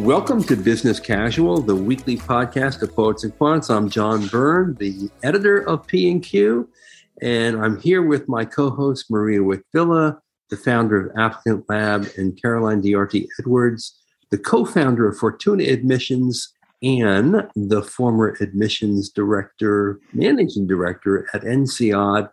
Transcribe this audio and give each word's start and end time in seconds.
Welcome 0.00 0.42
to 0.44 0.56
Business 0.56 0.98
Casual, 0.98 1.60
the 1.60 1.76
weekly 1.76 2.16
podcast 2.16 2.80
of 2.80 2.96
Poets 2.96 3.22
and 3.22 3.38
Quants. 3.38 3.68
I'm 3.68 3.90
John 3.90 4.28
Byrne, 4.28 4.74
the 4.76 5.10
editor 5.22 5.58
of 5.68 5.86
P&Q, 5.86 6.66
and 7.20 7.62
I'm 7.62 7.78
here 7.78 8.00
with 8.00 8.26
my 8.26 8.46
co-host 8.46 9.10
Maria 9.10 9.42
Wich-Vila, 9.42 10.18
the 10.48 10.56
founder 10.56 11.06
of 11.06 11.18
Applicant 11.18 11.66
Lab, 11.68 12.08
and 12.16 12.40
Caroline 12.40 12.80
Diarte 12.80 13.26
Edwards, 13.38 14.00
the 14.30 14.38
co-founder 14.38 15.06
of 15.06 15.18
Fortuna 15.18 15.64
Admissions 15.64 16.50
and 16.82 17.46
the 17.54 17.82
former 17.82 18.38
admissions 18.40 19.10
director, 19.10 20.00
managing 20.14 20.66
director 20.66 21.28
at 21.34 21.42
INSEAD. 21.42 22.30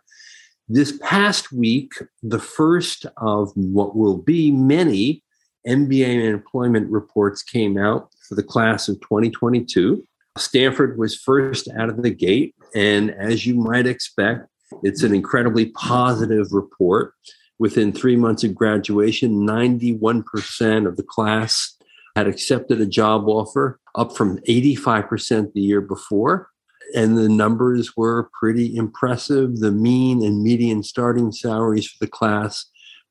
This 0.68 0.98
past 1.02 1.52
week, 1.52 1.92
the 2.22 2.40
first 2.40 3.04
of 3.18 3.52
what 3.54 3.94
will 3.94 4.16
be 4.16 4.50
many 4.50 5.22
MBA 5.68 6.24
employment 6.24 6.90
reports 6.90 7.42
came 7.42 7.76
out 7.76 8.10
for 8.26 8.34
the 8.34 8.42
class 8.42 8.88
of 8.88 9.00
2022. 9.02 10.02
Stanford 10.36 10.98
was 10.98 11.16
first 11.16 11.68
out 11.78 11.88
of 11.88 12.02
the 12.02 12.10
gate. 12.10 12.54
And 12.74 13.10
as 13.10 13.46
you 13.46 13.54
might 13.54 13.86
expect, 13.86 14.46
it's 14.82 15.02
an 15.02 15.14
incredibly 15.14 15.66
positive 15.66 16.52
report. 16.52 17.14
Within 17.58 17.92
three 17.92 18.16
months 18.16 18.44
of 18.44 18.54
graduation, 18.54 19.46
91% 19.46 20.86
of 20.86 20.96
the 20.96 21.02
class 21.02 21.74
had 22.14 22.28
accepted 22.28 22.80
a 22.80 22.86
job 22.86 23.28
offer, 23.28 23.80
up 23.94 24.16
from 24.16 24.38
85% 24.48 25.52
the 25.52 25.60
year 25.60 25.80
before. 25.80 26.48
And 26.94 27.18
the 27.18 27.28
numbers 27.28 27.96
were 27.96 28.30
pretty 28.38 28.74
impressive. 28.76 29.58
The 29.58 29.72
mean 29.72 30.24
and 30.24 30.42
median 30.42 30.82
starting 30.82 31.32
salaries 31.32 31.86
for 31.86 31.98
the 32.00 32.10
class 32.10 32.66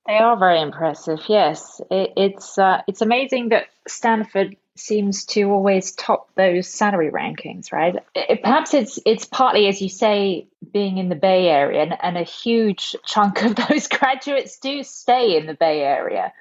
They 0.08 0.18
are 0.18 0.38
very 0.38 0.62
impressive. 0.62 1.20
Yes, 1.28 1.80
it, 1.92 2.14
it's 2.18 2.58
uh, 2.58 2.82
it's 2.88 3.02
amazing 3.02 3.50
that 3.50 3.68
Stanford 3.88 4.56
seems 4.76 5.26
to 5.26 5.44
always 5.44 5.92
top 5.92 6.30
those 6.36 6.68
salary 6.68 7.12
rankings, 7.12 7.72
right? 7.72 7.98
It, 8.16 8.42
perhaps 8.42 8.74
it's 8.74 9.00
it's 9.06 9.26
partly, 9.26 9.68
as 9.68 9.82
you 9.82 9.90
say, 9.90 10.48
being 10.74 10.98
in 10.98 11.10
the 11.10 11.16
Bay 11.16 11.48
Area, 11.50 11.84
and, 11.84 11.98
and 12.02 12.18
a 12.18 12.24
huge 12.24 12.96
chunk 13.06 13.44
of 13.44 13.56
those 13.70 13.88
graduates 13.88 14.58
do 14.58 14.84
stay 14.84 15.38
in 15.38 15.46
the 15.46 15.54
Bay 15.54 15.82
Area, 15.82 16.34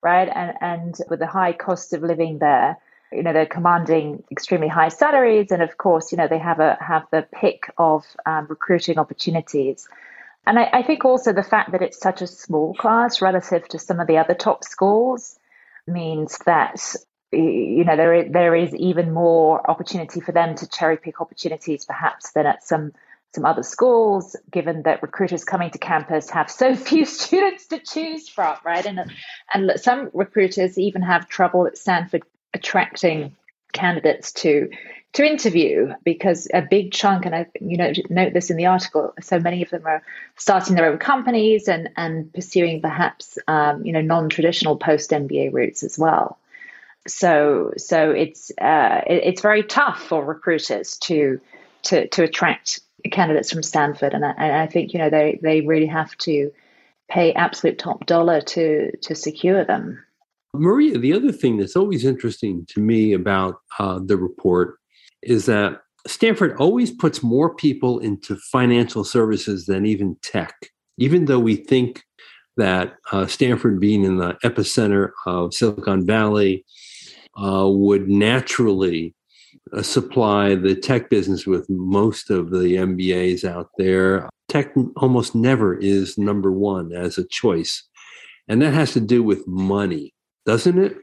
right? 0.00 0.28
And 0.32 0.54
and 0.60 0.96
with 1.10 1.18
the 1.18 1.26
high 1.26 1.52
cost 1.52 1.92
of 1.92 2.02
living 2.02 2.38
there, 2.38 2.78
you 3.10 3.22
know, 3.22 3.32
they're 3.32 3.46
commanding 3.46 4.22
extremely 4.30 4.68
high 4.68 4.90
salaries, 4.90 5.50
and 5.50 5.62
of 5.62 5.76
course, 5.76 6.12
you 6.12 6.18
know, 6.18 6.28
they 6.28 6.38
have 6.38 6.60
a 6.60 6.78
have 6.80 7.06
the 7.10 7.26
pick 7.32 7.72
of 7.78 8.04
um, 8.26 8.46
recruiting 8.48 8.98
opportunities. 8.98 9.88
And 10.48 10.58
I, 10.58 10.70
I, 10.72 10.82
think 10.82 11.04
also 11.04 11.34
the 11.34 11.42
fact 11.42 11.72
that 11.72 11.82
it's 11.82 12.00
such 12.00 12.22
a 12.22 12.26
small 12.26 12.72
class 12.72 13.20
relative 13.20 13.68
to 13.68 13.78
some 13.78 14.00
of 14.00 14.06
the 14.06 14.16
other 14.16 14.32
top 14.32 14.64
schools 14.64 15.38
means 15.86 16.38
that 16.46 16.80
you 17.30 17.84
know 17.84 17.96
there 17.96 18.14
is, 18.14 18.32
there 18.32 18.54
is 18.54 18.74
even 18.74 19.12
more 19.12 19.70
opportunity 19.70 20.20
for 20.20 20.32
them 20.32 20.54
to 20.54 20.66
cherry 20.66 20.96
pick 20.96 21.20
opportunities 21.20 21.84
perhaps 21.84 22.32
than 22.32 22.46
at 22.46 22.64
some 22.64 22.92
some 23.34 23.44
other 23.44 23.62
schools 23.62 24.36
given 24.50 24.84
that 24.84 25.02
recruiters 25.02 25.44
coming 25.44 25.70
to 25.70 25.76
campus 25.76 26.30
have 26.30 26.50
so 26.50 26.74
few 26.90 27.04
students 27.04 27.66
to 27.66 27.78
choose 27.78 28.26
from 28.30 28.56
right? 28.64 28.86
And 28.86 29.00
and 29.52 29.72
some 29.76 30.08
recruiters 30.14 30.78
even 30.78 31.02
have 31.02 31.28
trouble 31.28 31.66
at 31.66 31.76
Stanford 31.76 32.22
attracting 32.54 33.36
candidates 33.72 34.32
to 34.32 34.70
to 35.14 35.24
interview 35.24 35.94
because 36.04 36.48
a 36.52 36.62
big 36.62 36.92
chunk, 36.92 37.24
and 37.24 37.34
I 37.34 37.46
you 37.60 37.76
know 37.76 37.92
note 38.10 38.32
this 38.34 38.50
in 38.50 38.56
the 38.56 38.66
article, 38.66 39.14
so 39.20 39.38
many 39.40 39.62
of 39.62 39.70
them 39.70 39.86
are 39.86 40.02
starting 40.36 40.76
their 40.76 40.90
own 40.90 40.98
companies 40.98 41.68
and 41.68 41.88
and 41.96 42.32
pursuing 42.32 42.80
perhaps 42.80 43.38
um, 43.48 43.84
you 43.84 43.92
know 43.92 44.00
non 44.00 44.28
traditional 44.28 44.76
post 44.76 45.10
MBA 45.10 45.52
routes 45.52 45.82
as 45.82 45.98
well. 45.98 46.38
So 47.06 47.72
so 47.76 48.10
it's 48.10 48.50
uh, 48.60 49.02
it, 49.06 49.22
it's 49.24 49.42
very 49.42 49.62
tough 49.62 50.02
for 50.02 50.24
recruiters 50.24 50.98
to 50.98 51.40
to 51.84 52.06
to 52.08 52.24
attract 52.24 52.80
candidates 53.10 53.50
from 53.50 53.62
Stanford, 53.62 54.12
and 54.14 54.24
I, 54.24 54.34
and 54.36 54.56
I 54.56 54.66
think 54.66 54.92
you 54.92 54.98
know 54.98 55.10
they 55.10 55.38
they 55.42 55.62
really 55.62 55.86
have 55.86 56.16
to 56.18 56.52
pay 57.08 57.32
absolute 57.32 57.78
top 57.78 58.06
dollar 58.06 58.40
to 58.42 58.96
to 58.98 59.14
secure 59.14 59.64
them. 59.64 60.04
Maria, 60.54 60.98
the 60.98 61.12
other 61.12 61.32
thing 61.32 61.58
that's 61.58 61.76
always 61.76 62.04
interesting 62.04 62.66
to 62.70 62.80
me 62.80 63.12
about 63.12 63.56
uh, 63.78 64.00
the 64.02 64.16
report 64.16 64.78
is 65.22 65.46
that 65.46 65.82
Stanford 66.06 66.56
always 66.58 66.90
puts 66.90 67.22
more 67.22 67.54
people 67.54 67.98
into 67.98 68.36
financial 68.36 69.04
services 69.04 69.66
than 69.66 69.84
even 69.84 70.16
tech, 70.22 70.54
even 70.96 71.26
though 71.26 71.38
we 71.38 71.56
think 71.56 72.02
that 72.56 72.96
uh, 73.12 73.26
Stanford, 73.26 73.78
being 73.80 74.04
in 74.04 74.16
the 74.16 74.34
epicenter 74.44 75.10
of 75.26 75.54
Silicon 75.54 76.06
Valley, 76.06 76.64
uh, 77.40 77.68
would 77.68 78.08
naturally 78.08 79.14
uh, 79.72 79.82
supply 79.82 80.54
the 80.54 80.74
tech 80.74 81.10
business 81.10 81.46
with 81.46 81.68
most 81.68 82.30
of 82.30 82.50
the 82.50 82.76
MBAs 82.76 83.44
out 83.44 83.70
there. 83.78 84.28
Tech 84.48 84.72
almost 84.96 85.34
never 85.34 85.76
is 85.78 86.18
number 86.18 86.50
one 86.50 86.92
as 86.92 87.18
a 87.18 87.26
choice. 87.28 87.84
And 88.48 88.62
that 88.62 88.72
has 88.72 88.92
to 88.94 89.00
do 89.00 89.22
with 89.22 89.46
money, 89.46 90.14
doesn't 90.48 90.78
it? 90.78 90.96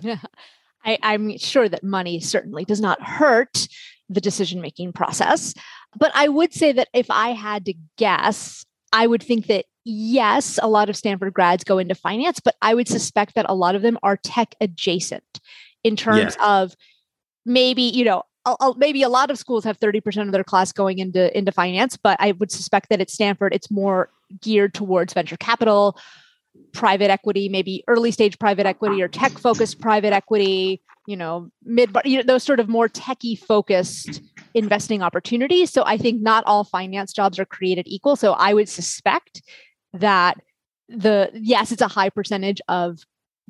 yeah. 0.00 0.18
I, 0.84 0.98
I'm 1.02 1.38
sure 1.38 1.68
that 1.68 1.84
money 1.84 2.18
certainly 2.18 2.64
does 2.64 2.80
not 2.80 3.00
hurt 3.00 3.68
the 4.08 4.20
decision 4.20 4.60
making 4.60 4.92
process. 4.92 5.54
But 5.96 6.10
I 6.14 6.28
would 6.28 6.52
say 6.52 6.72
that 6.72 6.88
if 6.92 7.10
I 7.10 7.30
had 7.30 7.64
to 7.66 7.74
guess, 7.98 8.64
I 8.92 9.06
would 9.06 9.22
think 9.22 9.46
that 9.46 9.66
yes, 9.84 10.58
a 10.60 10.68
lot 10.68 10.88
of 10.88 10.96
Stanford 10.96 11.34
grads 11.34 11.62
go 11.62 11.78
into 11.78 11.94
finance, 11.94 12.40
but 12.40 12.56
I 12.60 12.74
would 12.74 12.88
suspect 12.88 13.34
that 13.36 13.46
a 13.48 13.54
lot 13.54 13.76
of 13.76 13.82
them 13.82 13.98
are 14.02 14.16
tech 14.16 14.54
adjacent 14.60 15.40
in 15.84 15.94
terms 15.94 16.36
of 16.40 16.74
maybe, 17.46 17.82
you 17.82 18.04
know, 18.04 18.22
maybe 18.76 19.02
a 19.02 19.08
lot 19.08 19.30
of 19.30 19.38
schools 19.38 19.64
have 19.64 19.78
30% 19.78 20.26
of 20.26 20.32
their 20.32 20.44
class 20.44 20.72
going 20.72 20.98
into 20.98 21.36
into 21.36 21.52
finance, 21.52 21.96
but 21.96 22.16
I 22.20 22.32
would 22.32 22.50
suspect 22.50 22.88
that 22.88 23.00
at 23.00 23.10
Stanford 23.10 23.54
it's 23.54 23.70
more 23.70 24.10
geared 24.40 24.74
towards 24.74 25.12
venture 25.12 25.36
capital 25.36 25.96
private 26.72 27.10
equity, 27.10 27.48
maybe 27.48 27.84
early 27.88 28.10
stage 28.10 28.38
private 28.38 28.66
equity 28.66 29.02
or 29.02 29.08
tech 29.08 29.32
focused 29.32 29.80
private 29.80 30.12
equity, 30.12 30.80
you 31.06 31.16
know, 31.16 31.50
mid, 31.64 31.96
you 32.04 32.18
know, 32.18 32.22
those 32.22 32.42
sort 32.42 32.60
of 32.60 32.68
more 32.68 32.88
techie 32.88 33.38
focused 33.38 34.22
investing 34.54 35.02
opportunities. 35.02 35.72
So 35.72 35.82
I 35.86 35.96
think 35.96 36.20
not 36.20 36.44
all 36.46 36.64
finance 36.64 37.12
jobs 37.12 37.38
are 37.38 37.44
created 37.44 37.86
equal. 37.88 38.16
So 38.16 38.32
I 38.32 38.54
would 38.54 38.68
suspect 38.68 39.42
that 39.92 40.38
the, 40.88 41.30
yes, 41.34 41.72
it's 41.72 41.82
a 41.82 41.88
high 41.88 42.10
percentage 42.10 42.60
of 42.68 43.00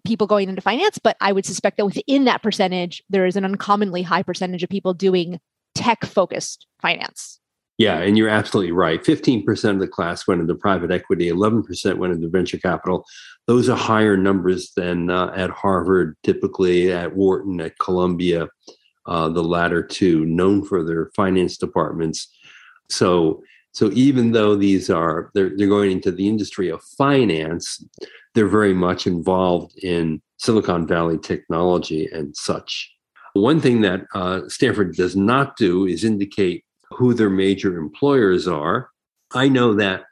people 0.05 0.27
going 0.27 0.49
into 0.49 0.63
finance, 0.63 0.99
but 0.99 1.17
I 1.21 1.33
would 1.33 1.45
suspect 1.45 1.77
that 1.77 1.87
within 1.87 2.25
that 2.25 2.43
percentage, 2.43 3.03
there 3.11 3.27
is 3.27 3.37
an 3.37 3.45
uncommonly 3.45 4.03
high 4.03 4.23
percentage 4.23 4.63
of 4.63 4.71
people 4.71 4.95
doing 4.95 5.41
tech 5.75 6.05
focused 6.05 6.67
finance. 6.81 7.41
Yeah, 7.79 8.01
and 8.01 8.19
you're 8.19 8.29
absolutely 8.29 8.73
right. 8.73 9.03
15% 9.03 9.71
of 9.71 9.79
the 9.79 9.87
class 9.87 10.27
went 10.27 10.41
into 10.41 10.57
private 10.57 10.91
equity, 10.91 11.31
11% 11.31 11.97
went 11.97 12.13
into 12.13 12.29
venture 12.29 12.59
capital. 12.59 13.07
Those 13.47 13.69
are 13.69 13.77
higher 13.77 14.17
numbers 14.17 14.73
than 14.77 15.11
uh, 15.11 15.33
at 15.37 15.51
Harvard, 15.51 16.17
typically 16.25 16.93
at 16.93 17.15
Wharton, 17.15 17.61
at 17.61 17.79
Columbia, 17.79 18.49
uh, 19.07 19.29
the 19.29 19.45
latter 19.45 19.81
two, 19.83 20.27
known 20.27 20.65
for 20.65 20.83
their 20.83 21.13
finance 21.15 21.57
departments. 21.57 22.29
So, 22.91 23.43
so 23.71 23.93
even 23.93 24.33
though 24.33 24.57
these 24.57 24.91
are 24.91 25.31
they're, 25.35 25.53
they're 25.57 25.69
going 25.69 25.93
into 25.93 26.11
the 26.11 26.29
industry 26.29 26.69
of 26.69 26.83
finance, 26.83 27.85
they're 28.35 28.49
very 28.49 28.75
much 28.75 29.07
involved 29.07 29.79
in 29.85 30.21
Silicon 30.39 30.85
Valley 30.87 31.19
technology 31.19 32.09
and 32.13 32.37
such. 32.37 32.93
One 33.35 33.61
thing 33.61 33.83
that 33.83 34.01
uh, 34.15 34.49
Stanford 34.49 34.97
does 34.97 35.15
not 35.15 35.57
do 35.57 35.87
is 35.87 36.03
indicate 36.03 36.65
who 36.93 37.15
their 37.15 37.31
major 37.31 37.79
employers 37.79 38.49
are. 38.49 38.91
I 39.35 39.49
know 39.49 39.75
that 39.75 40.05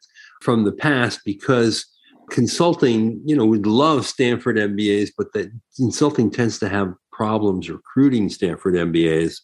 from 0.43 0.65
the 0.65 0.73
past 0.73 1.21
because 1.25 1.87
consulting, 2.31 3.21
you 3.25 3.37
know, 3.37 3.45
we 3.45 3.59
love 3.59 4.07
Stanford 4.07 4.57
MBAs, 4.57 5.11
but 5.17 5.33
that 5.33 5.51
consulting 5.77 6.31
tends 6.31 6.59
to 6.59 6.69
have 6.69 6.93
problems 7.13 7.71
recruiting 7.71 8.29
Stanford 8.29 8.75
MBAs. 8.75 9.41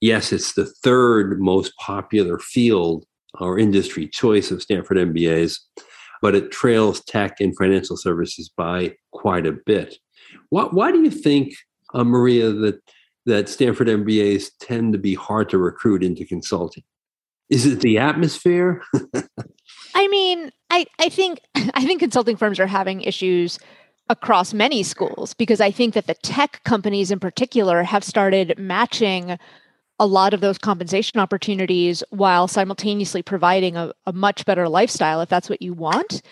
Yes, 0.00 0.32
it's 0.32 0.54
the 0.54 0.66
third 0.66 1.40
most 1.40 1.72
popular 1.78 2.38
field 2.38 3.04
or 3.40 3.58
industry 3.58 4.06
choice 4.06 4.50
of 4.50 4.62
Stanford 4.62 4.96
MBAs, 4.98 5.58
but 6.22 6.34
it 6.34 6.50
trails 6.50 7.02
tech 7.04 7.40
and 7.40 7.56
financial 7.56 7.96
services 7.96 8.50
by 8.56 8.94
quite 9.12 9.46
a 9.46 9.56
bit. 9.66 9.96
Why, 10.50 10.64
why 10.64 10.92
do 10.92 11.02
you 11.02 11.10
think, 11.10 11.54
uh, 11.94 12.04
Maria, 12.04 12.52
that 12.52 12.80
that 13.28 13.48
Stanford 13.48 13.88
MBAs 13.88 14.50
tend 14.60 14.92
to 14.92 14.98
be 14.98 15.14
hard 15.14 15.48
to 15.50 15.58
recruit 15.58 16.02
into 16.02 16.24
consulting? 16.24 16.82
Is 17.50 17.66
it 17.66 17.80
the 17.80 17.98
atmosphere? 17.98 18.82
I 19.94 20.08
mean, 20.08 20.50
I, 20.70 20.86
I 20.98 21.08
think 21.08 21.40
I 21.74 21.84
think 21.84 22.00
consulting 22.00 22.36
firms 22.36 22.58
are 22.58 22.66
having 22.66 23.02
issues 23.02 23.58
across 24.10 24.54
many 24.54 24.82
schools 24.82 25.34
because 25.34 25.60
I 25.60 25.70
think 25.70 25.94
that 25.94 26.06
the 26.06 26.14
tech 26.14 26.62
companies 26.64 27.10
in 27.10 27.20
particular 27.20 27.82
have 27.82 28.02
started 28.02 28.58
matching 28.58 29.38
a 30.00 30.06
lot 30.06 30.32
of 30.32 30.40
those 30.40 30.56
compensation 30.58 31.20
opportunities 31.20 32.02
while 32.10 32.48
simultaneously 32.48 33.20
providing 33.20 33.76
a, 33.76 33.92
a 34.06 34.12
much 34.12 34.46
better 34.46 34.68
lifestyle 34.68 35.20
if 35.20 35.28
that's 35.28 35.50
what 35.50 35.60
you 35.60 35.74
want. 35.74 36.22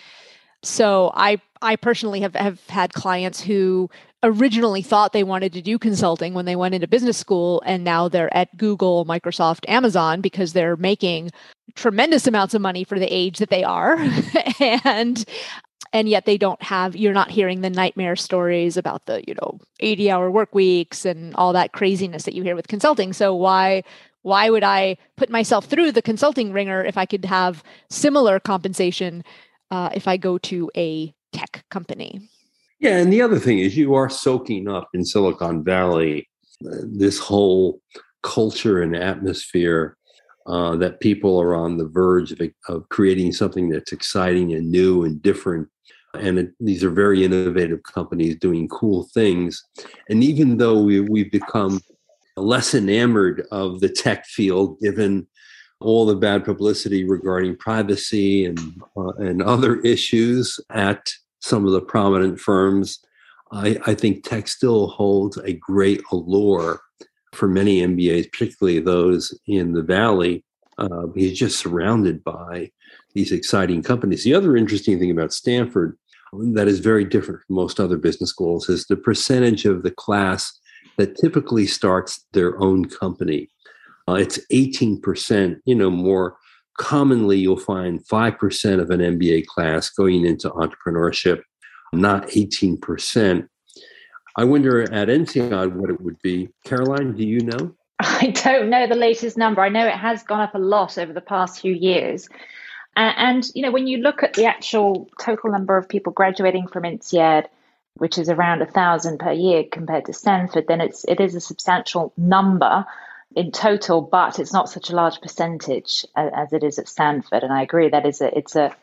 So 0.63 1.11
I 1.15 1.39
I 1.61 1.75
personally 1.75 2.21
have, 2.21 2.35
have 2.35 2.65
had 2.67 2.93
clients 2.93 3.41
who 3.41 3.89
originally 4.23 4.81
thought 4.81 5.13
they 5.13 5.23
wanted 5.23 5.53
to 5.53 5.61
do 5.61 5.77
consulting 5.77 6.33
when 6.33 6.45
they 6.45 6.55
went 6.55 6.73
into 6.73 6.87
business 6.87 7.17
school 7.17 7.61
and 7.65 7.83
now 7.83 8.07
they're 8.07 8.33
at 8.35 8.55
Google, 8.57 9.05
Microsoft, 9.05 9.67
Amazon 9.67 10.21
because 10.21 10.53
they're 10.53 10.75
making 10.75 11.31
tremendous 11.75 12.25
amounts 12.25 12.53
of 12.53 12.61
money 12.61 12.83
for 12.83 12.97
the 12.97 13.13
age 13.13 13.37
that 13.39 13.49
they 13.49 13.63
are. 13.63 13.97
And 14.59 15.23
and 15.93 16.09
yet 16.09 16.25
they 16.25 16.37
don't 16.37 16.61
have 16.63 16.95
you're 16.95 17.13
not 17.13 17.29
hearing 17.29 17.61
the 17.61 17.69
nightmare 17.69 18.15
stories 18.15 18.75
about 18.75 19.05
the 19.05 19.23
you 19.27 19.35
know 19.35 19.59
80 19.79 20.11
hour 20.11 20.31
work 20.31 20.53
weeks 20.53 21.05
and 21.05 21.35
all 21.35 21.53
that 21.53 21.73
craziness 21.73 22.23
that 22.23 22.33
you 22.33 22.43
hear 22.43 22.55
with 22.55 22.67
consulting. 22.67 23.13
So 23.13 23.35
why 23.35 23.83
why 24.23 24.49
would 24.49 24.63
i 24.63 24.97
put 25.15 25.29
myself 25.29 25.65
through 25.65 25.91
the 25.91 26.01
consulting 26.01 26.51
wringer 26.51 26.83
if 26.83 26.97
i 26.97 27.05
could 27.05 27.23
have 27.23 27.63
similar 27.89 28.39
compensation 28.39 29.23
uh, 29.71 29.89
if 29.93 30.07
i 30.07 30.17
go 30.17 30.37
to 30.37 30.69
a 30.75 31.13
tech 31.31 31.63
company 31.69 32.27
yeah, 32.79 32.97
and 32.97 33.11
the 33.11 33.21
other 33.21 33.39
thing 33.39 33.59
is 33.59 33.77
you 33.77 33.95
are 33.95 34.09
soaking 34.09 34.67
up 34.67 34.89
in 34.93 35.03
Silicon 35.03 35.63
Valley 35.63 36.27
uh, 36.65 36.77
this 36.83 37.19
whole 37.19 37.81
culture 38.23 38.81
and 38.81 38.95
atmosphere 38.95 39.97
uh, 40.47 40.75
that 40.77 40.99
people 40.99 41.39
are 41.39 41.55
on 41.55 41.77
the 41.77 41.87
verge 41.87 42.31
of, 42.31 42.41
of, 42.69 42.87
creating 42.89 43.33
something 43.33 43.69
that's 43.69 43.91
exciting 43.91 44.53
and 44.53 44.71
new 44.71 45.03
and 45.03 45.21
different. 45.21 45.67
And 46.13 46.39
it, 46.39 46.51
these 46.59 46.83
are 46.83 46.89
very 46.89 47.23
innovative 47.23 47.83
companies 47.83 48.37
doing 48.37 48.67
cool 48.69 49.07
things. 49.13 49.61
And 50.09 50.23
even 50.23 50.57
though 50.57 50.81
we, 50.81 51.01
we've 51.01 51.31
become 51.31 51.81
less 52.37 52.73
enamored 52.73 53.45
of 53.51 53.81
the 53.81 53.89
tech 53.89 54.25
field, 54.25 54.79
given 54.79 55.27
all 55.79 56.05
the 56.05 56.15
bad 56.15 56.45
publicity 56.45 57.03
regarding 57.03 57.55
privacy 57.57 58.45
and 58.45 58.59
uh, 58.95 59.11
and 59.17 59.43
other 59.43 59.79
issues 59.81 60.59
at 60.71 61.07
some 61.47 61.65
of 61.65 61.71
the 61.71 61.81
prominent 61.81 62.39
firms. 62.39 62.99
I, 63.51 63.77
I 63.85 63.93
think 63.93 64.23
tech 64.23 64.47
still 64.47 64.87
holds 64.87 65.37
a 65.37 65.53
great 65.53 66.01
allure 66.11 66.81
for 67.33 67.47
many 67.47 67.81
MBAs, 67.81 68.31
particularly 68.31 68.79
those 68.79 69.37
in 69.47 69.73
the 69.73 69.83
Valley. 69.83 70.43
Uh, 70.77 71.07
he's 71.15 71.37
just 71.37 71.59
surrounded 71.59 72.23
by 72.23 72.71
these 73.13 73.31
exciting 73.31 73.81
companies. 73.81 74.23
The 74.23 74.33
other 74.33 74.55
interesting 74.55 74.99
thing 74.99 75.11
about 75.11 75.33
Stanford 75.33 75.97
that 76.33 76.67
is 76.67 76.79
very 76.79 77.05
different 77.05 77.41
from 77.43 77.55
most 77.55 77.79
other 77.79 77.97
business 77.97 78.29
schools 78.29 78.69
is 78.69 78.85
the 78.85 78.97
percentage 78.97 79.65
of 79.65 79.83
the 79.83 79.91
class 79.91 80.59
that 80.97 81.15
typically 81.17 81.65
starts 81.65 82.25
their 82.33 82.59
own 82.61 82.85
company. 82.85 83.49
Uh, 84.07 84.15
it's 84.15 84.39
18%, 84.51 85.59
you 85.65 85.75
know, 85.75 85.89
more 85.89 86.37
commonly 86.77 87.37
you'll 87.37 87.57
find 87.57 88.05
5% 88.05 88.79
of 88.79 88.89
an 88.89 88.99
MBA 88.99 89.45
class 89.47 89.89
going 89.89 90.25
into 90.25 90.49
entrepreneurship, 90.49 91.41
not 91.91 92.27
18%. 92.29 93.47
I 94.35 94.43
wonder 94.43 94.81
at 94.81 95.09
INSEAD 95.09 95.73
what 95.73 95.89
it 95.89 95.99
would 96.01 96.21
be. 96.21 96.49
Caroline, 96.63 97.13
do 97.13 97.23
you 97.23 97.41
know? 97.41 97.75
I 97.99 98.27
don't 98.27 98.69
know 98.69 98.87
the 98.87 98.95
latest 98.95 99.37
number. 99.37 99.61
I 99.61 99.69
know 99.69 99.85
it 99.85 99.93
has 99.93 100.23
gone 100.23 100.41
up 100.41 100.53
a 100.53 100.59
lot 100.59 100.97
over 100.97 101.11
the 101.11 101.21
past 101.21 101.59
few 101.59 101.73
years. 101.73 102.29
And, 102.95 103.47
you 103.53 103.61
know, 103.61 103.71
when 103.71 103.85
you 103.85 103.99
look 103.99 104.23
at 104.23 104.33
the 104.33 104.45
actual 104.45 105.07
total 105.19 105.51
number 105.51 105.77
of 105.77 105.87
people 105.87 106.13
graduating 106.13 106.67
from 106.67 106.83
INSEAD, 106.83 107.45
which 107.95 108.17
is 108.17 108.29
around 108.29 108.61
a 108.61 108.65
thousand 108.65 109.19
per 109.19 109.31
year 109.31 109.63
compared 109.71 110.05
to 110.05 110.13
Stanford, 110.13 110.65
then 110.67 110.81
it's 110.81 111.03
it 111.05 111.19
is 111.19 111.35
a 111.35 111.41
substantial 111.41 112.13
number 112.17 112.85
in 113.37 113.51
total, 113.51 114.01
but 114.01 114.39
it's 114.39 114.51
not 114.51 114.67
such 114.67 114.89
a 114.89 114.95
large 114.95 115.21
percentage 115.21 116.03
as, 116.15 116.51
it 116.53 116.63
is 116.63 116.79
at 116.79 116.89
Stanford. 116.89 117.43
And 117.43 117.53
I 117.53 117.61
agree 117.61 117.87
that 117.87 118.07
is 118.07 118.19
a 118.19 118.35
it's 118.35 118.55
a 118.55 118.75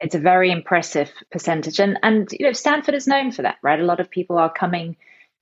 it's 0.00 0.14
a 0.14 0.18
very 0.18 0.50
impressive 0.50 1.10
percentage. 1.30 1.80
And 1.80 1.98
and 2.02 2.30
you 2.30 2.44
know 2.46 2.52
Stanford 2.52 2.94
is 2.94 3.06
known 3.06 3.32
for 3.32 3.40
that, 3.40 3.56
right? 3.62 3.80
A 3.80 3.84
lot 3.84 4.00
of 4.00 4.10
people 4.10 4.36
are 4.36 4.52
coming 4.52 4.96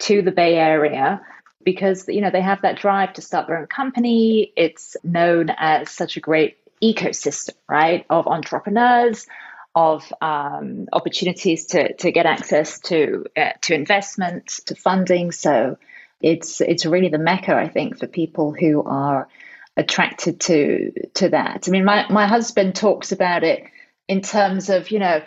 to 0.07 0.23
the 0.23 0.31
Bay 0.31 0.55
Area 0.55 1.21
because 1.65 2.07
you 2.07 2.21
know 2.21 2.31
they 2.31 2.41
have 2.41 2.63
that 2.63 2.79
drive 2.79 3.15
to 3.15 3.23
start 3.23 3.49
their 3.49 3.59
own 3.59 3.67
company. 3.67 4.53
It's 4.57 4.97
known 5.03 5.51
as 5.51 5.91
such 5.91 6.17
a 6.17 6.21
great 6.21 6.59
ecosystem, 6.81 7.55
right, 7.69 8.07
of 8.09 8.29
entrepreneurs, 8.29 9.27
of 9.75 10.13
um, 10.21 10.87
opportunities 10.93 11.67
to 11.67 11.93
to 11.95 12.13
get 12.13 12.25
access 12.25 12.79
to 12.83 13.27
uh, 13.37 13.51
to 13.63 13.75
investment, 13.75 14.47
to 14.67 14.77
funding. 14.77 15.33
So 15.33 15.77
it's 16.21 16.61
it's 16.61 16.87
really 16.87 17.09
the 17.09 17.19
mecca, 17.19 17.55
I 17.55 17.69
think, 17.69 17.99
for 17.99 18.07
people 18.07 18.53
who 18.53 18.83
are 18.83 19.29
attracted 19.77 20.41
to 20.41 20.93
to 21.15 21.31
that. 21.31 21.65
I 21.67 21.71
mean, 21.71 21.85
my 21.85 22.07
my 22.11 22.27
husband 22.27 22.75
talks 22.75 23.13
about 23.13 23.45
it 23.45 23.65
in 24.09 24.21
terms 24.21 24.71
of 24.71 24.91
you 24.91 24.99
know 24.99 25.23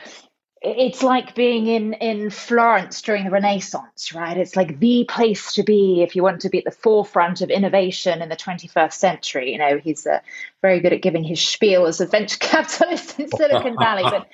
it's 0.64 1.04
like 1.04 1.36
being 1.36 1.68
in 1.68 1.94
in 1.94 2.30
Florence 2.30 3.02
during 3.02 3.26
the 3.26 3.32
Renaissance, 3.32 4.14
right? 4.14 4.38
It's 4.38 4.56
like 4.56 4.80
the 4.80 5.06
place 5.10 5.54
to 5.54 5.64
be 5.64 6.02
if 6.04 6.16
you 6.16 6.24
want 6.24 6.42
to 6.42 6.50
be 6.50 6.60
at 6.60 6.64
the 6.64 6.72
forefront 6.72 7.42
of 7.42 7.50
innovation 7.50 8.22
in 8.22 8.30
the 8.30 8.38
21st 8.38 8.94
century. 8.94 9.52
You 9.52 9.58
know, 9.58 9.78
he's 9.78 10.08
uh, 10.08 10.20
very 10.62 10.80
good 10.80 10.94
at 10.94 11.02
giving 11.02 11.26
his 11.26 11.42
spiel 11.42 11.86
as 11.86 12.00
a 12.00 12.06
venture 12.06 12.38
capitalist 12.40 13.20
in 13.20 13.28
Silicon 13.28 13.76
Valley, 13.78 14.04
but 14.04 14.28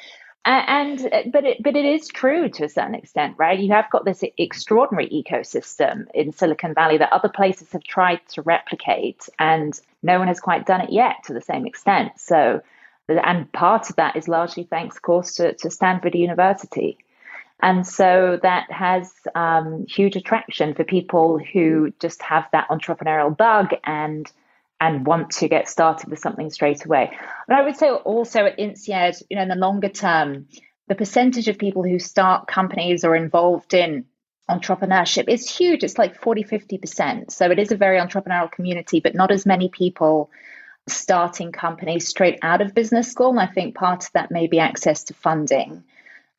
and 0.46 1.05
uh, 1.12 1.24
but 1.31 1.43
it 1.43 1.62
but 1.62 1.75
it 1.75 1.86
is 1.86 2.08
true 2.08 2.50
to 2.50 2.63
a 2.63 2.69
certain 2.69 2.96
extent, 2.96 3.36
right? 3.38 3.60
You 3.60 3.72
have 3.74 3.89
got 3.91 4.05
this 4.05 4.24
extraordinary 4.38 5.10
ecosystem 5.10 6.05
in 6.13 6.31
Silicon 6.31 6.74
Valley 6.74 6.98
that 6.98 7.12
other 7.12 7.29
places 7.29 7.72
have 7.74 7.84
tried 7.84 8.22
to 8.29 8.41
replicate, 8.41 9.27
and 9.38 9.79
no 10.01 10.17
one 10.17 10.27
has 10.27 10.39
quite 10.39 10.65
done 10.65 10.81
it 10.81 10.91
yet 10.91 11.17
to 11.25 11.34
the 11.34 11.41
same 11.41 11.65
extent. 11.65 12.13
So, 12.17 12.62
and 13.10 13.51
part 13.51 13.89
of 13.89 13.98
that 13.98 14.15
is 14.15 14.27
largely 14.27 14.63
thanks, 14.63 14.96
of 14.96 15.01
course, 15.01 15.36
to, 15.36 15.53
to 15.55 15.69
Stanford 15.69 16.15
University. 16.15 16.98
And 17.62 17.86
so 17.86 18.39
that 18.41 18.72
has 18.72 19.12
um, 19.36 19.86
huge 19.88 20.15
attraction 20.15 20.74
for 20.74 20.86
people 20.86 21.38
who 21.38 21.91
just 22.00 22.22
have 22.22 22.46
that 22.53 22.69
entrepreneurial 22.69 23.36
bug 23.36 23.74
and 23.84 24.31
and 24.81 25.05
want 25.05 25.31
to 25.31 25.48
get 25.48 25.67
started 25.67 26.09
with 26.09 26.19
something 26.19 26.50
straight 26.50 26.86
away. 26.86 27.12
But 27.48 27.57
I 27.57 27.63
would 27.63 27.75
say 27.75 27.89
also 27.89 28.45
at 28.45 28.57
INSEAD, 28.57 29.24
you 29.29 29.36
know, 29.36 29.43
in 29.43 29.50
the 29.50 29.55
longer 29.55 29.89
term, 29.89 30.48
the 30.88 30.95
percentage 30.95 31.48
of 31.48 31.57
people 31.57 31.83
who 31.83 32.00
start 32.00 32.48
companies 32.48 33.03
or 33.03 33.15
involved 33.15 33.74
in 33.74 34.05
entrepreneurship 34.50 35.27
is 35.27 35.50
huge. 35.50 35.83
It's 35.83 35.98
like 35.98 36.19
40, 36.19 36.43
50%. 36.43 37.31
So 37.31 37.51
it 37.51 37.59
is 37.59 37.71
a 37.71 37.77
very 37.77 38.00
entrepreneurial 38.00 38.51
community, 38.51 39.00
but 39.00 39.15
not 39.15 39.31
as 39.31 39.45
many 39.45 39.69
people 39.69 40.31
starting 40.88 41.51
companies 41.51 42.07
straight 42.07 42.39
out 42.41 42.62
of 42.62 42.74
business 42.74 43.12
school. 43.12 43.29
And 43.29 43.39
I 43.39 43.45
think 43.45 43.75
part 43.75 44.05
of 44.05 44.12
that 44.13 44.31
may 44.31 44.48
be 44.48 44.59
access 44.59 45.03
to 45.05 45.13
funding 45.13 45.83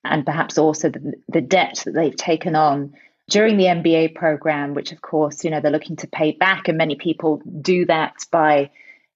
and 0.05 0.25
perhaps 0.25 0.59
also 0.59 0.89
the, 0.89 1.15
the 1.29 1.41
debt 1.41 1.83
that 1.85 1.93
they've 1.93 2.17
taken 2.17 2.57
on 2.57 2.95
during 3.31 3.57
the 3.57 3.65
MBA 3.65 4.15
program, 4.15 4.75
which 4.75 4.93
of 4.93 5.01
course, 5.01 5.45
you 5.45 5.51
know, 5.51 5.61
they're 5.61 5.71
looking 5.71 5.97
to 5.97 6.07
pay 6.07 6.33
back, 6.33 6.69
and 6.69 6.77
many 6.77 6.97
people 6.97 7.41
do 7.61 7.87
that 7.87 8.27
by 8.31 8.71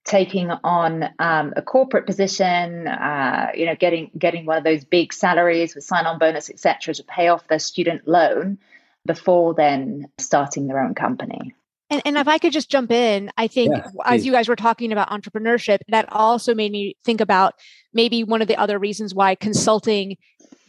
taking 0.05 0.51
on 0.51 1.09
um, 1.19 1.53
a 1.57 1.63
corporate 1.63 2.07
position, 2.07 2.87
uh, 2.87 3.51
you 3.55 3.67
know, 3.67 3.75
getting 3.75 4.11
getting 4.17 4.47
one 4.47 4.57
of 4.57 4.65
those 4.65 4.85
big 4.85 5.13
salaries 5.13 5.75
with 5.75 5.85
sign-on 5.85 6.19
bonus, 6.19 6.49
etc., 6.49 6.95
to 6.95 7.05
pay 7.05 7.29
off 7.29 7.47
their 7.49 7.59
student 7.59 8.07
loan 8.07 8.59
before 9.05 9.53
then 9.53 10.09
starting 10.19 10.67
their 10.69 10.79
own 10.79 10.95
company. 10.95 11.55
And, 11.91 12.01
and 12.07 12.17
if 12.17 12.29
I 12.29 12.39
could 12.39 12.53
just 12.53 12.71
jump 12.71 12.91
in, 12.91 13.31
I 13.37 13.47
think 13.47 13.75
yeah, 13.77 13.87
as 14.07 14.25
you 14.25 14.33
guys 14.33 14.49
were 14.49 14.57
talking 14.57 14.93
about 14.93 15.11
entrepreneurship, 15.11 15.81
that 15.89 16.11
also 16.11 16.55
made 16.55 16.73
me 16.73 16.97
think 17.05 17.21
about 17.21 17.55
maybe 17.93 18.25
one 18.25 18.41
of 18.41 18.49
the 18.49 18.57
other 18.57 18.79
reasons 18.79 19.15
why 19.15 19.35
consulting 19.35 20.17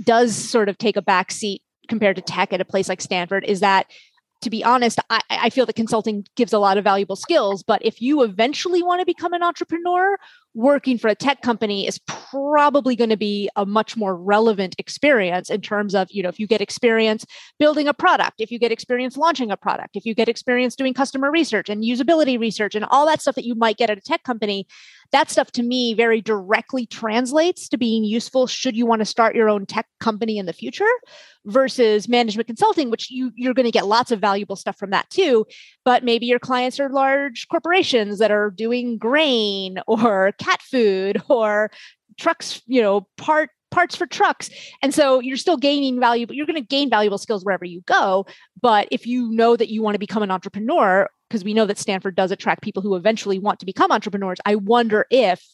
does 0.04 0.36
sort 0.36 0.68
of 0.68 0.78
take 0.78 0.98
a 0.98 1.02
back 1.02 1.32
seat 1.32 1.62
compared 1.88 2.16
to 2.16 2.22
tech 2.22 2.54
at 2.54 2.62
a 2.62 2.66
place 2.66 2.90
like 2.90 3.02
Stanford 3.02 3.46
is 3.46 3.60
that 3.60 3.88
to 4.42 4.50
be 4.50 4.64
honest, 4.64 5.00
I, 5.10 5.22
I, 5.30 5.50
feel 5.50 5.66
that 5.66 5.76
consulting 5.76 6.26
gives 6.36 6.54
a 6.54 6.60
lot 6.60 6.78
of 6.78 6.84
valuable 6.84 7.16
skills. 7.16 7.64
But 7.64 7.84
if 7.84 8.02
you 8.02 8.22
eventually 8.22 8.84
want 8.84 9.00
to 9.00 9.06
become 9.06 9.34
an 9.34 9.42
entrepreneur, 9.42 10.18
working 10.54 10.98
for 10.98 11.08
a 11.08 11.16
tech 11.16 11.42
company 11.42 11.88
is 11.88 12.00
probably 12.06 12.96
going 12.96 13.10
to 13.10 13.18
be 13.18 13.50
a 13.56 13.66
much 13.66 13.98
more 13.98 14.16
relevant 14.16 14.76
experience 14.78 15.50
in 15.50 15.62
terms 15.62 15.96
of, 15.96 16.10
you 16.12 16.22
know, 16.22 16.30
if 16.30 16.40
you 16.40 16.48
get 16.48 16.62
experience 16.62 17.26
building 17.60 17.88
a 17.88 17.94
product, 17.94 18.36
if 18.40 18.52
you 18.52 18.60
get 18.60 18.72
experience 18.72 19.18
launching 19.18 19.52
a 19.52 19.58
product, 19.58 19.96
if 19.96 20.06
you 20.06 20.14
get 20.14 20.30
experience 20.30 20.76
doing 20.76 20.94
customer 20.94 21.32
research 21.32 21.68
and 21.68 21.84
usability 21.84 22.40
research 22.40 22.76
and 22.76 22.86
all 22.92 23.06
that 23.06 23.22
stuff 23.22 23.36
that 23.36 23.46
you 23.46 23.56
might 23.56 23.78
get 23.78 23.90
at 23.90 23.98
a 23.98 24.02
tech 24.02 24.24
company, 24.24 24.68
that 25.12 25.30
stuff 25.30 25.52
to 25.52 25.64
me 25.64 25.94
very 25.94 26.22
directly 26.22 26.86
translates 26.86 27.68
to 27.70 27.78
being 27.78 28.04
useful 28.04 28.48
should 28.48 28.76
you 28.76 28.86
want 28.86 29.00
to 29.00 29.06
start 29.06 29.36
your 29.36 29.50
own 29.50 29.66
tech 29.66 29.88
company 30.00 30.38
in 30.38 30.46
the 30.46 30.54
future 30.54 30.86
versus 31.46 32.08
management 32.08 32.48
consulting 32.48 32.90
which 32.90 33.10
you 33.12 33.32
you're 33.36 33.54
going 33.54 33.66
to 33.66 33.72
get 33.72 33.88
lots 33.88 34.12
of 34.12 34.20
valuable 34.20 34.56
stuff 34.56 34.78
from 34.78 34.90
that 34.90 35.10
too 35.10 35.46
but 35.84 36.04
maybe 36.04 36.26
your 36.26 36.40
clients 36.40 36.80
are 36.80 36.90
large 36.90 37.48
corporations 37.50 38.20
that 38.20 38.32
are 38.32 38.52
doing 38.52 38.98
grain 38.98 39.80
or 39.88 40.32
cat 40.40 40.62
food 40.62 41.22
or 41.30 41.70
trucks 42.18 42.62
you 42.66 42.82
know 42.82 43.08
part 43.18 43.50
parts 43.72 43.96
for 43.96 44.06
trucks. 44.06 44.50
And 44.82 44.94
so 44.94 45.20
you're 45.20 45.36
still 45.36 45.58
gaining 45.58 46.00
value, 46.00 46.26
but 46.26 46.38
you're 46.38 46.46
going 46.46 46.62
to 46.62 46.66
gain 46.66 46.90
valuable 46.90 47.18
skills 47.18 47.44
wherever 47.44 47.66
you 47.66 47.82
go 47.86 48.26
but 48.66 48.88
if 48.90 49.06
you 49.06 49.30
know 49.32 49.56
that 49.56 49.70
you 49.70 49.84
want 49.84 49.94
to 49.94 50.00
become 50.00 50.24
an 50.24 50.32
entrepreneur 50.32 51.08
because 51.36 51.44
we 51.44 51.54
know 51.54 51.66
that 51.66 51.78
Stanford 51.78 52.16
does 52.16 52.32
attract 52.32 52.64
people 52.64 52.82
who 52.82 52.96
eventually 52.96 53.40
want 53.40 53.60
to 53.60 53.66
become 53.66 53.92
entrepreneurs. 53.92 54.38
I 54.46 54.56
wonder 54.56 55.06
if 55.10 55.46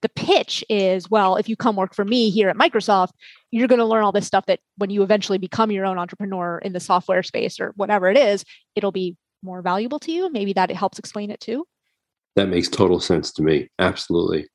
the 0.00 0.08
pitch 0.08 0.64
is 0.68 1.10
well, 1.10 1.34
if 1.34 1.48
you 1.48 1.56
come 1.56 1.74
work 1.74 1.92
for 1.92 2.04
me 2.04 2.30
here 2.30 2.48
at 2.48 2.56
Microsoft, 2.56 3.10
you're 3.50 3.66
going 3.66 3.80
to 3.80 3.84
learn 3.84 4.04
all 4.04 4.12
this 4.12 4.28
stuff 4.28 4.46
that 4.46 4.60
when 4.76 4.90
you 4.90 5.02
eventually 5.02 5.38
become 5.38 5.72
your 5.72 5.86
own 5.86 5.98
entrepreneur 5.98 6.58
in 6.58 6.72
the 6.72 6.78
software 6.78 7.24
space 7.24 7.58
or 7.58 7.72
whatever 7.74 8.08
it 8.08 8.16
is, 8.16 8.44
it'll 8.76 8.92
be 8.92 9.16
more 9.42 9.60
valuable 9.60 9.98
to 9.98 10.12
you. 10.12 10.30
Maybe 10.30 10.52
that 10.52 10.70
helps 10.70 11.00
explain 11.00 11.32
it 11.32 11.40
too. 11.40 11.66
That 12.36 12.48
makes 12.48 12.68
total 12.68 13.00
sense 13.00 13.32
to 13.32 13.42
me. 13.42 13.68
Absolutely. 13.80 14.46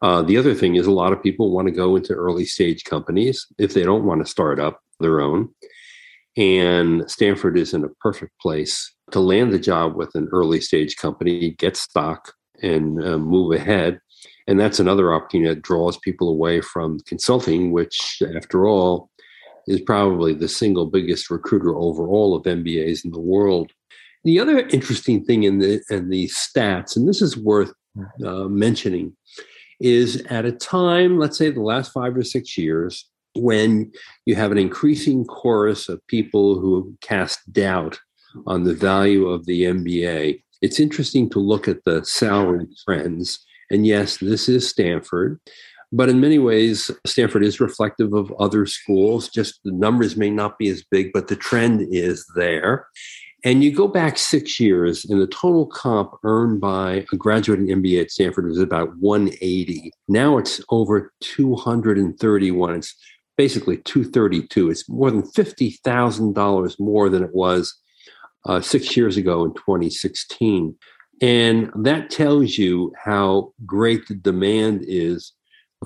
Uh, 0.00 0.22
the 0.22 0.38
other 0.38 0.54
thing 0.54 0.76
is, 0.76 0.86
a 0.86 0.92
lot 0.92 1.12
of 1.12 1.22
people 1.22 1.52
want 1.52 1.68
to 1.68 1.74
go 1.74 1.94
into 1.94 2.14
early 2.14 2.46
stage 2.46 2.84
companies 2.84 3.46
if 3.58 3.74
they 3.74 3.82
don't 3.82 4.06
want 4.06 4.24
to 4.24 4.30
start 4.30 4.58
up 4.58 4.80
their 4.98 5.20
own. 5.20 5.50
And 6.38 7.10
Stanford 7.10 7.58
is 7.58 7.74
in 7.74 7.84
a 7.84 7.90
perfect 8.00 8.32
place 8.40 8.94
to 9.12 9.20
land 9.20 9.52
the 9.52 9.58
job 9.58 9.94
with 9.94 10.14
an 10.14 10.28
early 10.32 10.60
stage 10.60 10.96
company, 10.96 11.50
get 11.50 11.76
stock, 11.76 12.32
and 12.62 13.02
uh, 13.04 13.18
move 13.18 13.52
ahead. 13.52 14.00
And 14.46 14.58
that's 14.58 14.80
another 14.80 15.12
opportunity 15.12 15.54
that 15.54 15.62
draws 15.62 15.96
people 15.98 16.28
away 16.28 16.60
from 16.60 16.98
consulting, 17.00 17.70
which, 17.70 18.22
after 18.36 18.66
all, 18.66 19.10
is 19.66 19.80
probably 19.80 20.34
the 20.34 20.48
single 20.48 20.86
biggest 20.86 21.30
recruiter 21.30 21.76
overall 21.76 22.34
of 22.34 22.42
MBAs 22.42 23.04
in 23.04 23.12
the 23.12 23.20
world. 23.20 23.70
The 24.24 24.40
other 24.40 24.58
interesting 24.68 25.24
thing 25.24 25.44
in 25.44 25.58
the 25.58 25.82
in 25.90 26.08
the 26.08 26.28
stats, 26.28 26.96
and 26.96 27.08
this 27.08 27.22
is 27.22 27.36
worth 27.36 27.72
uh, 28.24 28.44
mentioning, 28.48 29.16
is 29.80 30.24
at 30.30 30.44
a 30.44 30.52
time, 30.52 31.18
let's 31.18 31.38
say 31.38 31.50
the 31.50 31.60
last 31.60 31.92
five 31.92 32.16
or 32.16 32.22
six 32.22 32.56
years, 32.56 33.08
when 33.34 33.90
you 34.26 34.34
have 34.34 34.52
an 34.52 34.58
increasing 34.58 35.24
chorus 35.24 35.88
of 35.88 36.06
people 36.06 36.58
who 36.58 36.96
cast 37.00 37.52
doubt 37.52 37.98
on 38.46 38.64
the 38.64 38.74
value 38.74 39.28
of 39.28 39.46
the 39.46 39.64
MBA, 39.64 40.42
it's 40.60 40.80
interesting 40.80 41.28
to 41.30 41.38
look 41.38 41.68
at 41.68 41.84
the 41.84 42.04
salary 42.04 42.66
trends. 42.84 43.44
And 43.70 43.86
yes, 43.86 44.18
this 44.18 44.48
is 44.48 44.68
Stanford. 44.68 45.40
But 45.94 46.08
in 46.08 46.20
many 46.20 46.38
ways, 46.38 46.90
Stanford 47.06 47.44
is 47.44 47.60
reflective 47.60 48.14
of 48.14 48.32
other 48.38 48.64
schools. 48.64 49.28
Just 49.28 49.60
the 49.64 49.72
numbers 49.72 50.16
may 50.16 50.30
not 50.30 50.58
be 50.58 50.68
as 50.68 50.82
big, 50.90 51.12
but 51.12 51.28
the 51.28 51.36
trend 51.36 51.86
is 51.90 52.24
there. 52.34 52.86
And 53.44 53.62
you 53.62 53.74
go 53.74 53.88
back 53.88 54.18
six 54.18 54.60
years, 54.60 55.04
and 55.04 55.20
the 55.20 55.26
total 55.26 55.66
comp 55.66 56.12
earned 56.22 56.60
by 56.60 57.04
a 57.12 57.16
graduating 57.16 57.66
MBA 57.66 58.02
at 58.02 58.10
Stanford 58.10 58.46
was 58.46 58.58
about 58.58 58.96
180. 58.98 59.90
Now 60.08 60.38
it's 60.38 60.60
over 60.70 61.12
231. 61.20 62.76
It's 62.76 62.94
basically 63.36 63.78
232. 63.78 64.70
It's 64.70 64.88
more 64.88 65.10
than 65.10 65.22
$50,000 65.22 66.80
more 66.80 67.08
than 67.08 67.24
it 67.24 67.34
was 67.34 67.81
uh, 68.46 68.60
six 68.60 68.96
years 68.96 69.16
ago 69.16 69.44
in 69.44 69.54
2016. 69.54 70.74
And 71.20 71.70
that 71.76 72.10
tells 72.10 72.58
you 72.58 72.92
how 73.02 73.52
great 73.64 74.08
the 74.08 74.14
demand 74.14 74.84
is 74.86 75.32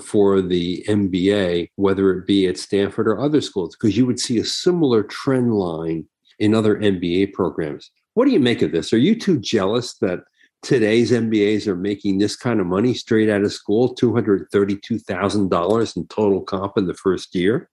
for 0.00 0.40
the 0.40 0.84
MBA, 0.88 1.70
whether 1.76 2.10
it 2.12 2.26
be 2.26 2.46
at 2.46 2.58
Stanford 2.58 3.08
or 3.08 3.20
other 3.20 3.40
schools, 3.40 3.76
because 3.76 3.96
you 3.96 4.06
would 4.06 4.20
see 4.20 4.38
a 4.38 4.44
similar 4.44 5.02
trend 5.02 5.54
line 5.54 6.06
in 6.38 6.54
other 6.54 6.76
MBA 6.76 7.32
programs. 7.32 7.90
What 8.14 8.26
do 8.26 8.30
you 8.30 8.40
make 8.40 8.62
of 8.62 8.72
this? 8.72 8.92
Are 8.92 8.98
you 8.98 9.18
too 9.18 9.38
jealous 9.38 9.96
that 9.98 10.20
today's 10.62 11.12
MBAs 11.12 11.66
are 11.66 11.76
making 11.76 12.18
this 12.18 12.36
kind 12.36 12.60
of 12.60 12.66
money 12.66 12.94
straight 12.94 13.28
out 13.28 13.42
of 13.42 13.52
school, 13.52 13.94
$232,000 13.94 15.96
in 15.96 16.06
total 16.08 16.40
comp 16.42 16.76
in 16.76 16.86
the 16.86 16.94
first 16.94 17.34
year? 17.34 17.70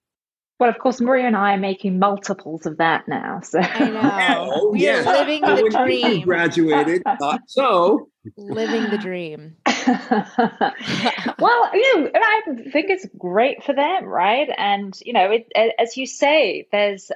Well, 0.60 0.70
of 0.70 0.78
course, 0.78 1.00
Maria 1.00 1.26
and 1.26 1.36
I 1.36 1.54
are 1.54 1.58
making 1.58 1.98
multiples 1.98 2.64
of 2.64 2.76
that 2.76 3.08
now. 3.08 3.40
So 3.40 3.58
I 3.58 3.90
know 3.90 4.68
we 4.72 4.88
are 4.88 5.02
living 5.02 5.40
the 5.40 5.68
dream. 5.70 6.22
Graduated, 6.22 7.02
thought 7.18 7.42
so. 7.48 8.08
Living 8.36 8.88
the 8.90 8.98
dream. 8.98 9.56
well, 9.66 11.70
you 11.74 12.00
know, 12.00 12.10
I 12.14 12.42
think 12.70 12.88
it's 12.88 13.06
great 13.18 13.64
for 13.64 13.74
them, 13.74 14.04
right? 14.04 14.48
And 14.56 14.96
you 15.04 15.12
know, 15.12 15.32
it, 15.32 15.50
as 15.78 15.96
you 15.96 16.06
say, 16.06 16.68
there's. 16.70 17.10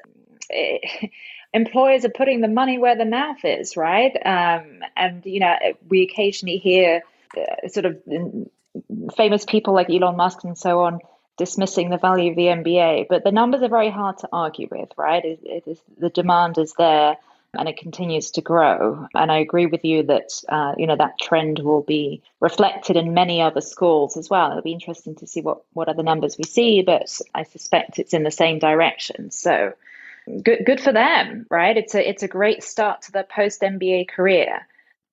It, 0.50 0.80
eh, 1.02 1.06
employers 1.54 2.04
are 2.04 2.10
putting 2.10 2.42
the 2.42 2.48
money 2.48 2.76
where 2.76 2.94
the 2.94 3.06
mouth 3.06 3.42
is, 3.42 3.74
right? 3.74 4.12
Um, 4.24 4.80
and 4.96 5.24
you 5.24 5.40
know, 5.40 5.56
we 5.88 6.02
occasionally 6.02 6.58
hear 6.58 7.02
uh, 7.36 7.68
sort 7.68 7.86
of 7.86 7.96
famous 9.16 9.46
people 9.46 9.72
like 9.72 9.88
Elon 9.88 10.16
Musk 10.16 10.44
and 10.44 10.58
so 10.58 10.80
on 10.80 11.00
dismissing 11.38 11.88
the 11.88 11.96
value 11.96 12.30
of 12.30 12.36
the 12.36 12.46
MBA, 12.46 13.06
but 13.08 13.24
the 13.24 13.32
numbers 13.32 13.62
are 13.62 13.68
very 13.68 13.90
hard 13.90 14.18
to 14.18 14.28
argue 14.32 14.68
with, 14.70 14.90
right? 14.96 15.24
It, 15.24 15.40
it 15.44 15.64
is 15.66 15.80
the 15.96 16.10
demand 16.10 16.58
is 16.58 16.74
there 16.76 17.16
and 17.54 17.68
it 17.68 17.78
continues 17.78 18.30
to 18.32 18.42
grow. 18.42 19.06
And 19.14 19.32
I 19.32 19.38
agree 19.38 19.66
with 19.66 19.84
you 19.84 20.02
that 20.04 20.30
uh, 20.48 20.74
you 20.76 20.86
know 20.86 20.96
that 20.96 21.18
trend 21.18 21.60
will 21.60 21.82
be 21.82 22.22
reflected 22.40 22.96
in 22.96 23.14
many 23.14 23.40
other 23.40 23.60
schools 23.60 24.16
as 24.16 24.28
well. 24.28 24.50
It'll 24.50 24.62
be 24.62 24.72
interesting 24.72 25.14
to 25.16 25.26
see 25.26 25.40
what 25.40 25.62
what 25.72 25.88
other 25.88 26.02
numbers 26.02 26.36
we 26.36 26.44
see, 26.44 26.82
but 26.82 27.08
I 27.34 27.44
suspect 27.44 27.98
it's 27.98 28.14
in 28.14 28.24
the 28.24 28.30
same 28.30 28.58
direction. 28.58 29.30
So 29.30 29.72
good 30.42 30.64
good 30.66 30.80
for 30.80 30.92
them, 30.92 31.46
right? 31.50 31.76
It's 31.76 31.94
a 31.94 32.06
it's 32.06 32.22
a 32.22 32.28
great 32.28 32.62
start 32.62 33.02
to 33.02 33.12
their 33.12 33.24
post 33.24 33.62
MBA 33.62 34.08
career. 34.08 34.66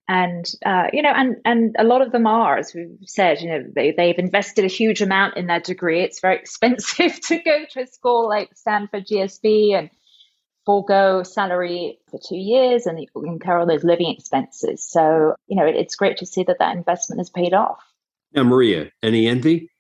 And 0.08 0.46
uh, 0.64 0.88
you 0.94 1.02
know, 1.02 1.12
and 1.16 1.38
and 1.46 1.76
a 1.80 1.84
lot 1.84 2.02
of 2.02 2.12
them 2.12 2.28
are, 2.28 2.58
as 2.58 2.74
we've 2.76 2.98
said, 3.06 3.42
you 3.42 3.50
know, 3.50 3.64
they 3.76 3.92
they've 3.92 4.20
invested 4.20 4.64
a 4.64 4.68
huge 4.68 5.02
amount 5.02 5.36
in 5.36 5.48
their 5.48 5.60
degree. 5.60 6.02
It's 6.02 6.20
very 6.20 6.36
expensive 6.40 7.20
to 7.22 7.38
go 7.40 7.66
to 7.72 7.82
a 7.82 7.88
school 7.88 8.30
like 8.30 8.56
Stanford 8.56 9.08
GSB 9.08 9.74
and 9.74 9.90
forego 10.66 11.24
salary 11.24 12.00
for 12.10 12.20
two 12.20 12.38
years 12.38 12.86
and 12.86 13.08
incur 13.16 13.60
all 13.60 13.66
those 13.66 13.84
living 13.84 14.12
expenses. 14.12 14.88
So 14.88 15.36
you 15.48 15.56
know, 15.56 15.66
it, 15.66 15.76
it's 15.76 15.96
great 15.96 16.18
to 16.18 16.26
see 16.28 16.44
that 16.44 16.60
that 16.60 16.76
investment 16.76 17.20
has 17.20 17.32
paid 17.32 17.54
off. 17.54 17.80
Now, 18.32 18.44
Maria, 18.44 18.92
any 19.02 19.28
envy? 19.28 19.72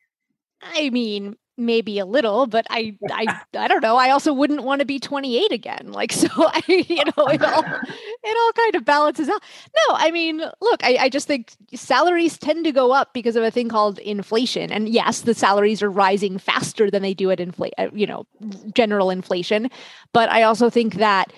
I 0.61 0.89
mean, 0.89 1.35
maybe 1.57 1.99
a 1.99 2.05
little 2.05 2.47
but 2.47 2.65
i 2.69 2.95
i 3.11 3.25
i 3.57 3.67
don't 3.67 3.81
know 3.81 3.95
i 3.95 4.09
also 4.09 4.33
wouldn't 4.33 4.63
want 4.63 4.79
to 4.79 4.85
be 4.85 4.99
28 4.99 5.51
again 5.51 5.91
like 5.91 6.11
so 6.21 6.27
i 6.37 6.61
you 6.67 6.95
know 7.17 7.27
it 7.27 7.41
all 7.41 7.63
it 7.63 8.37
all 8.37 8.51
kind 8.53 8.75
of 8.75 8.85
balances 8.85 9.29
out. 9.29 9.41
No 9.75 9.95
i 9.95 10.11
mean 10.11 10.39
look 10.61 10.83
I, 10.83 10.97
I 11.01 11.09
just 11.09 11.27
think 11.27 11.53
salaries 11.73 12.37
tend 12.37 12.65
to 12.65 12.71
go 12.71 12.91
up 12.91 13.13
because 13.13 13.35
of 13.35 13.43
a 13.43 13.51
thing 13.51 13.69
called 13.69 13.99
inflation 13.99 14.71
and 14.71 14.89
yes 14.89 15.21
the 15.21 15.33
salaries 15.33 15.81
are 15.81 15.89
rising 15.89 16.37
faster 16.37 16.91
than 16.91 17.01
they 17.01 17.13
do 17.13 17.31
at 17.31 17.39
inflation 17.39 17.73
uh, 17.77 17.89
you 17.93 18.07
know 18.07 18.25
general 18.73 19.09
inflation 19.09 19.69
but 20.13 20.29
i 20.29 20.43
also 20.43 20.69
think 20.69 20.95
that 20.95 21.31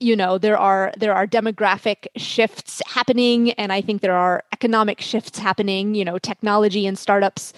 you 0.00 0.14
know 0.14 0.38
there 0.38 0.58
are 0.58 0.92
there 0.96 1.14
are 1.14 1.26
demographic 1.26 2.06
shifts 2.16 2.82
happening 2.86 3.52
and 3.52 3.72
i 3.72 3.80
think 3.80 4.02
there 4.02 4.16
are 4.16 4.42
economic 4.52 5.00
shifts 5.00 5.38
happening 5.38 5.94
you 5.94 6.04
know 6.04 6.18
technology 6.18 6.86
and 6.86 6.98
startups 6.98 7.52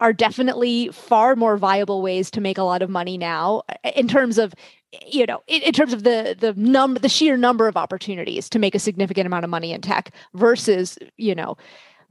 are 0.00 0.12
definitely 0.12 0.88
far 0.88 1.36
more 1.36 1.56
viable 1.56 2.02
ways 2.02 2.30
to 2.32 2.40
make 2.40 2.58
a 2.58 2.62
lot 2.62 2.82
of 2.82 2.90
money 2.90 3.16
now 3.16 3.62
in 3.96 4.08
terms 4.08 4.38
of 4.38 4.54
you 5.06 5.26
know 5.26 5.42
in, 5.46 5.62
in, 5.62 5.72
terms 5.72 5.92
of 5.92 6.04
the 6.04 6.36
the 6.38 6.52
number 6.54 7.00
the 7.00 7.08
sheer 7.08 7.36
number 7.36 7.66
of 7.68 7.76
opportunities 7.76 8.48
to 8.48 8.58
make 8.58 8.74
a 8.74 8.78
significant 8.78 9.26
amount 9.26 9.44
of 9.44 9.50
money 9.50 9.72
in 9.72 9.80
tech 9.80 10.12
versus 10.34 10.98
you 11.16 11.34
know 11.34 11.56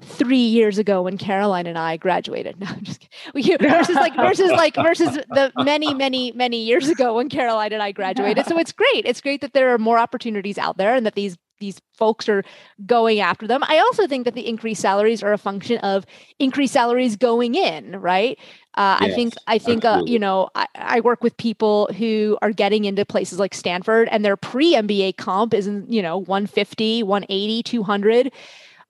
three 0.03 0.37
years 0.37 0.77
ago 0.77 1.01
when 1.03 1.17
Caroline 1.17 1.67
and 1.67 1.77
I 1.77 1.97
graduated. 1.97 2.59
No, 2.63 2.67
I'm 2.67 2.83
just 2.83 3.01
kidding. 3.33 3.57
versus 3.57 3.95
like 3.95 4.15
versus 4.15 4.51
like 4.51 4.75
versus 4.75 5.15
the 5.29 5.51
many, 5.57 5.93
many, 5.93 6.31
many 6.31 6.63
years 6.63 6.87
ago 6.87 7.15
when 7.15 7.29
Caroline 7.29 7.73
and 7.73 7.81
I 7.81 7.91
graduated. 7.91 8.45
So 8.45 8.57
it's 8.57 8.71
great. 8.71 9.05
It's 9.05 9.19
great 9.21 9.41
that 9.41 9.53
there 9.53 9.73
are 9.73 9.77
more 9.77 9.97
opportunities 9.97 10.57
out 10.57 10.77
there 10.77 10.95
and 10.95 11.05
that 11.05 11.15
these 11.15 11.37
these 11.63 11.81
folks 11.93 12.27
are 12.27 12.43
going 12.85 13.21
after 13.21 13.47
them. 13.47 13.63
I 13.63 13.79
also 13.79 14.05
think 14.05 14.25
that 14.25 14.33
the 14.33 14.45
increased 14.47 14.81
salaries 14.81 15.23
are 15.23 15.31
a 15.31 15.37
function 15.37 15.77
of 15.79 16.05
increased 16.39 16.73
salaries 16.73 17.15
going 17.15 17.55
in, 17.55 18.01
right? 18.01 18.37
Uh, 18.75 18.97
yes, 18.99 19.11
I 19.11 19.15
think 19.15 19.33
I 19.47 19.57
think 19.57 19.85
uh, 19.85 20.03
you 20.05 20.19
know 20.19 20.49
I, 20.55 20.67
I, 20.75 20.99
work 20.99 21.23
with 21.23 21.37
people 21.37 21.87
who 21.95 22.37
are 22.41 22.51
getting 22.51 22.85
into 22.85 23.05
places 23.05 23.39
like 23.39 23.53
Stanford 23.53 24.09
and 24.11 24.25
their 24.25 24.35
pre 24.35 24.73
MBA 24.73 25.15
comp 25.17 25.53
is 25.53 25.67
in, 25.67 25.85
you 25.87 26.01
know 26.01 26.17
150, 26.17 27.03
180, 27.03 27.63
200. 27.63 28.31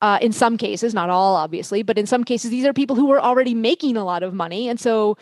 Uh, 0.01 0.19
in 0.21 0.33
some 0.33 0.57
cases, 0.57 0.93
not 0.93 1.09
all 1.09 1.35
obviously, 1.35 1.83
but 1.83 1.97
in 1.97 2.05
some 2.05 2.23
cases, 2.23 2.49
these 2.49 2.65
are 2.65 2.73
people 2.73 2.95
who 2.95 3.11
are 3.11 3.21
already 3.21 3.53
making 3.53 3.95
a 3.95 4.03
lot 4.03 4.23
of 4.23 4.33
money. 4.33 4.67
And 4.67 4.79
so 4.79 5.17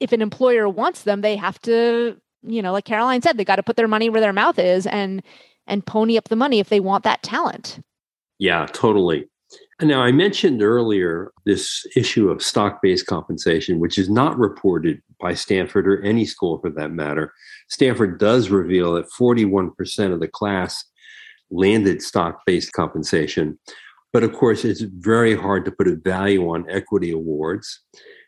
if 0.00 0.12
an 0.12 0.20
employer 0.20 0.68
wants 0.68 1.02
them, 1.02 1.20
they 1.20 1.36
have 1.36 1.58
to, 1.62 2.16
you 2.42 2.60
know, 2.62 2.72
like 2.72 2.84
Caroline 2.84 3.22
said, 3.22 3.36
they 3.36 3.44
got 3.44 3.56
to 3.56 3.62
put 3.62 3.76
their 3.76 3.88
money 3.88 4.10
where 4.10 4.20
their 4.20 4.32
mouth 4.32 4.58
is 4.58 4.86
and 4.86 5.22
and 5.66 5.86
pony 5.86 6.16
up 6.16 6.28
the 6.28 6.36
money 6.36 6.60
if 6.60 6.68
they 6.68 6.80
want 6.80 7.04
that 7.04 7.22
talent. 7.22 7.80
Yeah, 8.38 8.66
totally. 8.66 9.26
Now, 9.80 10.02
I 10.02 10.12
mentioned 10.12 10.62
earlier 10.62 11.32
this 11.46 11.84
issue 11.96 12.28
of 12.28 12.42
stock 12.42 12.80
based 12.80 13.06
compensation, 13.06 13.80
which 13.80 13.98
is 13.98 14.08
not 14.08 14.38
reported 14.38 15.02
by 15.20 15.34
Stanford 15.34 15.88
or 15.88 16.00
any 16.02 16.24
school 16.24 16.58
for 16.58 16.70
that 16.70 16.92
matter. 16.92 17.32
Stanford 17.68 18.18
does 18.18 18.50
reveal 18.50 18.94
that 18.94 19.10
41% 19.10 20.12
of 20.12 20.20
the 20.20 20.28
class 20.28 20.84
landed 21.50 22.02
stock 22.02 22.42
based 22.46 22.72
compensation. 22.72 23.58
But 24.12 24.22
of 24.22 24.32
course, 24.32 24.64
it's 24.64 24.82
very 24.82 25.34
hard 25.34 25.64
to 25.64 25.72
put 25.72 25.88
a 25.88 25.96
value 25.96 26.48
on 26.48 26.70
equity 26.70 27.10
awards. 27.10 27.80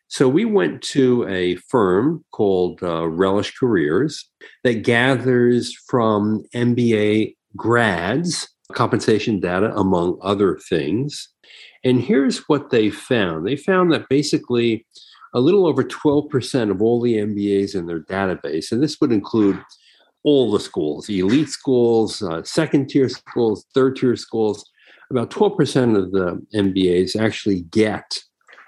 So 0.09 0.29
we 0.29 0.45
went 0.45 0.83
to 0.83 1.27
a 1.29 1.57
firm 1.57 2.25
called 2.33 2.83
uh, 2.83 3.09
Relish 3.09 3.55
Careers 3.59 4.29
that 4.63 4.85
gathers 4.85 5.75
from 5.89 6.45
MBA 6.55 7.35
grads 7.57 8.49
compensation 8.73 9.41
data, 9.41 9.73
among 9.77 10.19
other 10.23 10.59
things. 10.69 11.29
And 11.85 12.01
here's 12.01 12.39
what 12.49 12.71
they 12.71 12.91
found 12.91 13.47
they 13.47 13.57
found 13.57 13.93
that 13.93 14.09
basically 14.09 14.87
a 15.35 15.41
little 15.41 15.67
over 15.67 15.85
12% 15.85 16.71
of 16.71 16.83
all 16.83 17.01
the 17.01 17.15
MBAs 17.15 17.75
in 17.75 17.87
their 17.87 18.01
database, 18.01 18.73
and 18.73 18.83
this 18.83 19.01
would 19.01 19.13
include 19.13 19.63
all 20.25 20.51
the 20.51 20.61
schools, 20.61 21.09
elite 21.09 21.49
schools, 21.49 22.23
uh, 22.23 22.43
second 22.43 22.89
tier 22.89 23.09
schools, 23.09 23.65
third 23.75 23.97
tier 23.97 24.17
schools, 24.17 24.69
about 25.11 25.31
12% 25.31 25.97
of 25.97 26.11
the 26.11 26.45
MBAs 26.55 27.21
actually 27.21 27.63
get 27.63 28.19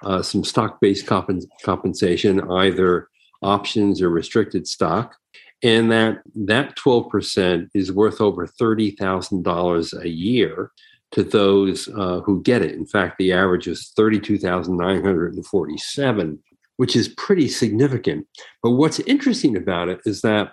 uh, 0.03 0.23
some 0.23 0.45
stock 0.45 0.81
based 0.81 1.07
comp- 1.07 1.43
compensation, 1.63 2.41
either 2.51 3.09
options 3.43 4.03
or 4.03 4.11
restricted 4.11 4.67
stock. 4.67 5.15
And 5.63 5.91
that, 5.91 6.19
that 6.35 6.77
12% 6.77 7.69
is 7.75 7.91
worth 7.91 8.21
over 8.21 8.47
$30,000 8.47 10.03
a 10.03 10.09
year 10.09 10.71
to 11.11 11.25
those 11.25 11.89
uh, 11.89 12.21
who 12.21 12.41
get 12.43 12.63
it. 12.63 12.75
In 12.75 12.87
fact, 12.87 13.19
the 13.19 13.33
average 13.33 13.67
is 13.67 13.93
32,947, 13.97 16.39
which 16.77 16.95
is 16.95 17.09
pretty 17.09 17.49
significant. 17.49 18.29
But 18.63 18.73
what's 18.73 19.01
interesting 19.01 19.57
about 19.57 19.89
it 19.89 20.01
is 20.05 20.21
that 20.21 20.51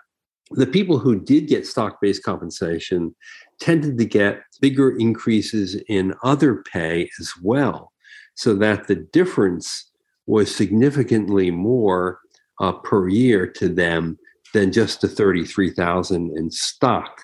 the 0.51 0.67
people 0.67 0.99
who 0.99 1.19
did 1.19 1.47
get 1.47 1.67
stock 1.67 1.99
based 2.01 2.23
compensation 2.23 3.13
tended 3.59 3.97
to 3.97 4.05
get 4.05 4.43
bigger 4.61 4.95
increases 4.97 5.75
in 5.87 6.13
other 6.23 6.63
pay 6.71 7.09
as 7.19 7.33
well, 7.41 7.91
so 8.35 8.53
that 8.55 8.87
the 8.87 8.95
difference 8.95 9.91
was 10.27 10.53
significantly 10.53 11.51
more 11.51 12.19
uh, 12.59 12.71
per 12.71 13.07
year 13.07 13.47
to 13.47 13.69
them 13.69 14.17
than 14.53 14.71
just 14.71 15.01
the 15.01 15.07
33,000 15.07 16.37
in 16.37 16.49
stock. 16.49 17.23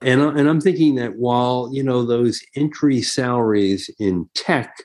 And, 0.00 0.20
and 0.20 0.48
I'm 0.48 0.60
thinking 0.60 0.94
that 0.96 1.16
while, 1.16 1.70
you 1.72 1.82
know, 1.82 2.04
those 2.04 2.40
entry 2.54 3.02
salaries 3.02 3.90
in 3.98 4.28
tech 4.34 4.76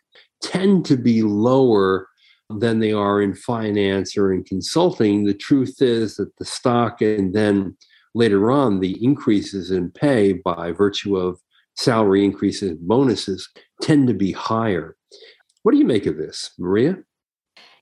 tend 0.41 0.86
to 0.88 0.97
be 0.97 1.21
lower 1.21 2.07
than 2.49 2.79
they 2.79 2.91
are 2.91 3.21
in 3.21 3.36
finance 3.36 4.17
or 4.17 4.33
in 4.33 4.43
consulting, 4.43 5.25
the 5.25 5.33
truth 5.33 5.81
is 5.81 6.15
that 6.15 6.36
the 6.38 6.45
stock 6.45 7.01
and 7.01 7.33
then 7.33 7.77
later 8.15 8.51
on, 8.51 8.79
the 8.79 9.03
increases 9.03 9.71
in 9.71 9.91
pay 9.91 10.33
by 10.33 10.71
virtue 10.71 11.15
of 11.15 11.39
salary 11.75 12.23
increases, 12.23 12.73
bonuses 12.79 13.49
tend 13.81 14.07
to 14.07 14.13
be 14.13 14.31
higher. 14.31 14.95
What 15.63 15.71
do 15.71 15.78
you 15.78 15.86
make 15.86 16.06
of 16.06 16.17
this, 16.17 16.52
Maria? 16.60 16.97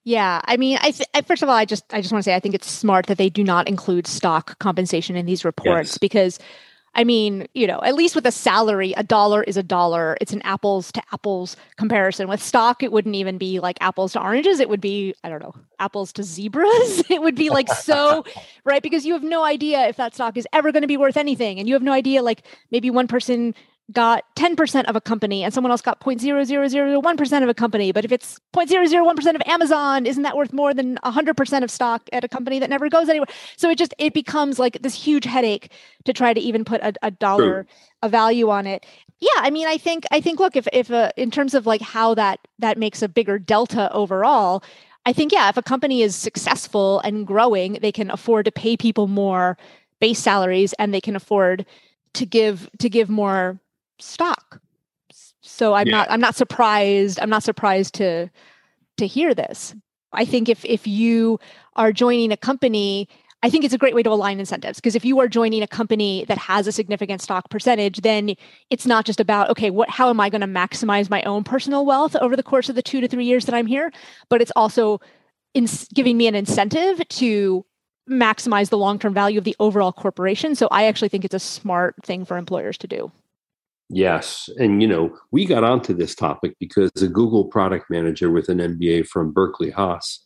Yeah, 0.04 0.42
I 0.46 0.58
mean, 0.58 0.78
I, 0.82 0.92
th- 0.92 1.10
I, 1.14 1.22
first 1.22 1.44
of 1.44 1.50
all, 1.50 1.56
I 1.56 1.66
just 1.66 1.84
I 1.94 2.02
just 2.02 2.12
want 2.12 2.24
to 2.24 2.30
say 2.30 2.36
I 2.36 2.40
think 2.40 2.56
it's 2.56 2.70
smart 2.70 3.06
that 3.08 3.18
they 3.18 3.30
do 3.30 3.44
not 3.44 3.68
include 3.68 4.08
stock 4.08 4.58
compensation 4.60 5.16
in 5.16 5.26
these 5.26 5.46
reports 5.46 5.92
yes. 5.92 5.98
because 6.00 6.40
I 6.94 7.06
mean, 7.06 7.48
you 7.54 7.68
know, 7.68 7.80
at 7.84 7.96
least 7.96 8.16
with 8.16 8.26
a 8.26 8.32
salary, 8.32 8.94
a 8.98 9.04
dollar 9.04 9.44
is 9.44 9.56
a 9.56 9.64
dollar. 9.64 10.18
It's 10.20 10.34
an 10.34 10.42
apples 10.42 10.92
to 10.94 11.02
apples 11.14 11.56
comparison. 11.78 12.28
With 12.28 12.44
stock, 12.44 12.84
it 12.84 12.92
wouldn't 12.92 13.16
even 13.16 13.38
be 13.38 13.60
like 13.60 13.78
apples 13.80 14.14
to 14.14 14.22
oranges. 14.22 14.60
It 14.60 14.68
would 14.68 14.82
be, 14.82 15.14
I 15.24 15.30
don't 15.30 15.42
know, 15.42 15.54
apples 15.80 16.12
to 16.14 16.24
zebras. 16.24 17.04
it 17.10 17.22
would 17.22 17.36
be 17.36 17.50
like 17.50 17.70
so, 17.70 18.26
right? 18.66 18.84
Because 18.84 19.06
you 19.06 19.14
have 19.14 19.24
no 19.24 19.44
idea 19.44 19.88
if 19.88 19.96
that 19.98 20.14
stock 20.16 20.36
is 20.36 20.46
ever 20.52 20.74
going 20.74 20.82
to 20.82 20.88
be 20.88 20.98
worth 20.98 21.16
anything. 21.16 21.60
And 21.60 21.68
you 21.68 21.76
have 21.76 21.84
no 21.84 21.94
idea, 21.94 22.24
like 22.24 22.44
maybe 22.72 22.90
one 22.90 23.08
person 23.08 23.56
got 23.92 24.24
10% 24.36 24.86
of 24.86 24.96
a 24.96 25.02
company 25.02 25.44
and 25.44 25.54
someone 25.54 25.72
else 25.72 25.82
got 25.82 26.00
0.0001% 26.00 27.44
of 27.44 27.50
a 27.50 27.54
company. 27.54 27.92
But 27.92 28.06
if 28.06 28.12
it's 28.12 28.40
0.001% 28.54 29.36
of 29.36 29.42
Amazon, 29.46 30.06
isn't 30.06 30.24
that 30.24 30.38
worth 30.38 30.54
more 30.54 30.74
than 30.74 30.98
100% 31.04 31.64
of 31.64 31.72
stock 31.72 32.10
at 32.14 32.24
a 32.24 32.28
company 32.28 32.60
that 32.60 32.70
never 32.70 32.90
goes 32.90 33.10
anywhere? 33.10 33.28
So 33.58 33.70
it 33.70 33.78
just, 33.78 33.94
it 33.98 34.14
becomes 34.14 34.60
like 34.60 34.82
this 34.82 34.94
huge 34.94 35.26
headache 35.26 35.72
to 36.06 36.14
try 36.14 36.34
to 36.34 36.40
even 36.40 36.66
put 36.66 36.82
a, 36.82 36.94
a 37.02 37.12
dollar, 37.12 37.64
True. 37.64 37.74
a 38.04 38.10
value 38.10 38.50
on 38.50 38.68
it. 38.68 38.86
Yeah, 39.20 39.30
I 39.38 39.52
mean, 39.52 39.68
I 39.68 39.78
think, 39.78 40.06
I 40.12 40.22
think, 40.22 40.40
look, 40.40 40.56
if, 40.56 40.68
if, 40.74 40.90
uh, 40.90 41.12
in 41.16 41.30
terms 41.30 41.54
of 41.54 41.66
like 41.68 41.82
how 41.82 42.16
that, 42.16 42.40
that 42.60 42.78
makes 42.78 43.02
a 43.02 43.10
bigger 43.10 43.38
delta 43.38 43.92
overall, 43.94 44.64
I 45.06 45.14
think, 45.14 45.32
yeah, 45.32 45.50
if 45.50 45.58
a 45.58 45.64
company 45.64 46.02
is 46.02 46.16
successful 46.16 47.00
and 47.00 47.26
growing, 47.26 47.74
they 47.82 47.92
can 47.92 48.12
afford 48.12 48.46
to 48.46 48.52
pay 48.52 48.78
people 48.78 49.08
more 49.08 49.58
base 50.00 50.20
salaries 50.20 50.74
and 50.74 50.94
they 50.94 51.02
can 51.02 51.16
afford 51.16 51.66
to 52.14 52.26
give 52.26 52.70
to 52.80 52.90
give 52.90 53.10
more 53.10 53.60
stock. 54.02 54.62
So 55.42 55.74
I'm 55.74 55.88
yeah. 55.88 55.98
not 55.98 56.12
I'm 56.12 56.22
not 56.22 56.36
surprised. 56.36 57.20
I'm 57.20 57.30
not 57.30 57.44
surprised 57.44 57.96
to 57.96 58.30
to 58.98 59.08
hear 59.08 59.34
this. 59.34 59.76
I 60.14 60.26
think 60.26 60.50
if 60.50 60.64
if 60.66 60.88
you 60.88 61.40
are 61.76 61.92
joining 61.92 62.32
a 62.32 62.38
company, 62.38 63.08
I 63.44 63.50
think 63.50 63.64
it's 63.64 63.74
a 63.74 63.78
great 63.78 63.96
way 63.96 64.04
to 64.04 64.10
align 64.10 64.40
incentives 64.40 64.80
because 64.80 64.96
if 64.96 65.04
you 65.04 65.20
are 65.20 65.28
joining 65.28 65.64
a 65.64 65.68
company 65.68 66.26
that 66.28 66.38
has 66.38 66.68
a 66.68 66.72
significant 66.72 67.22
stock 67.22 67.50
percentage, 67.50 68.02
then 68.02 68.36
it's 68.70 68.86
not 68.86 69.06
just 69.06 69.20
about 69.20 69.50
okay, 69.50 69.70
what 69.70 69.90
how 69.90 70.10
am 70.10 70.20
I 70.20 70.30
going 70.30 70.42
to 70.42 70.48
maximize 70.48 71.10
my 71.10 71.24
own 71.24 71.44
personal 71.44 71.86
wealth 71.86 72.16
over 72.18 72.36
the 72.36 72.44
course 72.44 72.70
of 72.70 72.76
the 72.76 72.84
2 72.84 73.02
to 73.02 73.08
3 73.08 73.26
years 73.26 73.46
that 73.46 73.56
I'm 73.56 73.68
here, 73.68 73.92
but 74.30 74.42
it's 74.42 74.52
also 74.56 75.02
in 75.54 75.68
giving 75.94 76.18
me 76.18 76.28
an 76.28 76.36
incentive 76.36 77.08
to 77.08 77.66
maximize 78.10 78.70
the 78.70 78.78
long-term 78.78 79.14
value 79.14 79.38
of 79.38 79.44
the 79.44 79.56
overall 79.60 79.92
corporation. 79.92 80.56
So 80.56 80.68
I 80.72 80.86
actually 80.86 81.10
think 81.10 81.26
it's 81.26 81.36
a 81.36 81.40
smart 81.40 81.96
thing 82.04 82.26
for 82.26 82.38
employers 82.38 82.78
to 82.80 82.88
do. 82.88 83.12
Yes. 83.94 84.50
And, 84.58 84.82
you 84.82 84.88
know, 84.88 85.18
we 85.32 85.46
got 85.46 85.66
onto 85.66 85.94
this 85.94 86.16
topic 86.16 86.56
because 86.60 86.90
a 87.02 87.08
Google 87.08 87.46
product 87.46 87.90
manager 87.90 88.32
with 88.32 88.48
an 88.48 88.60
MBA 88.60 89.08
from 89.08 89.34
Berkeley 89.34 89.70
Haas 89.70 90.26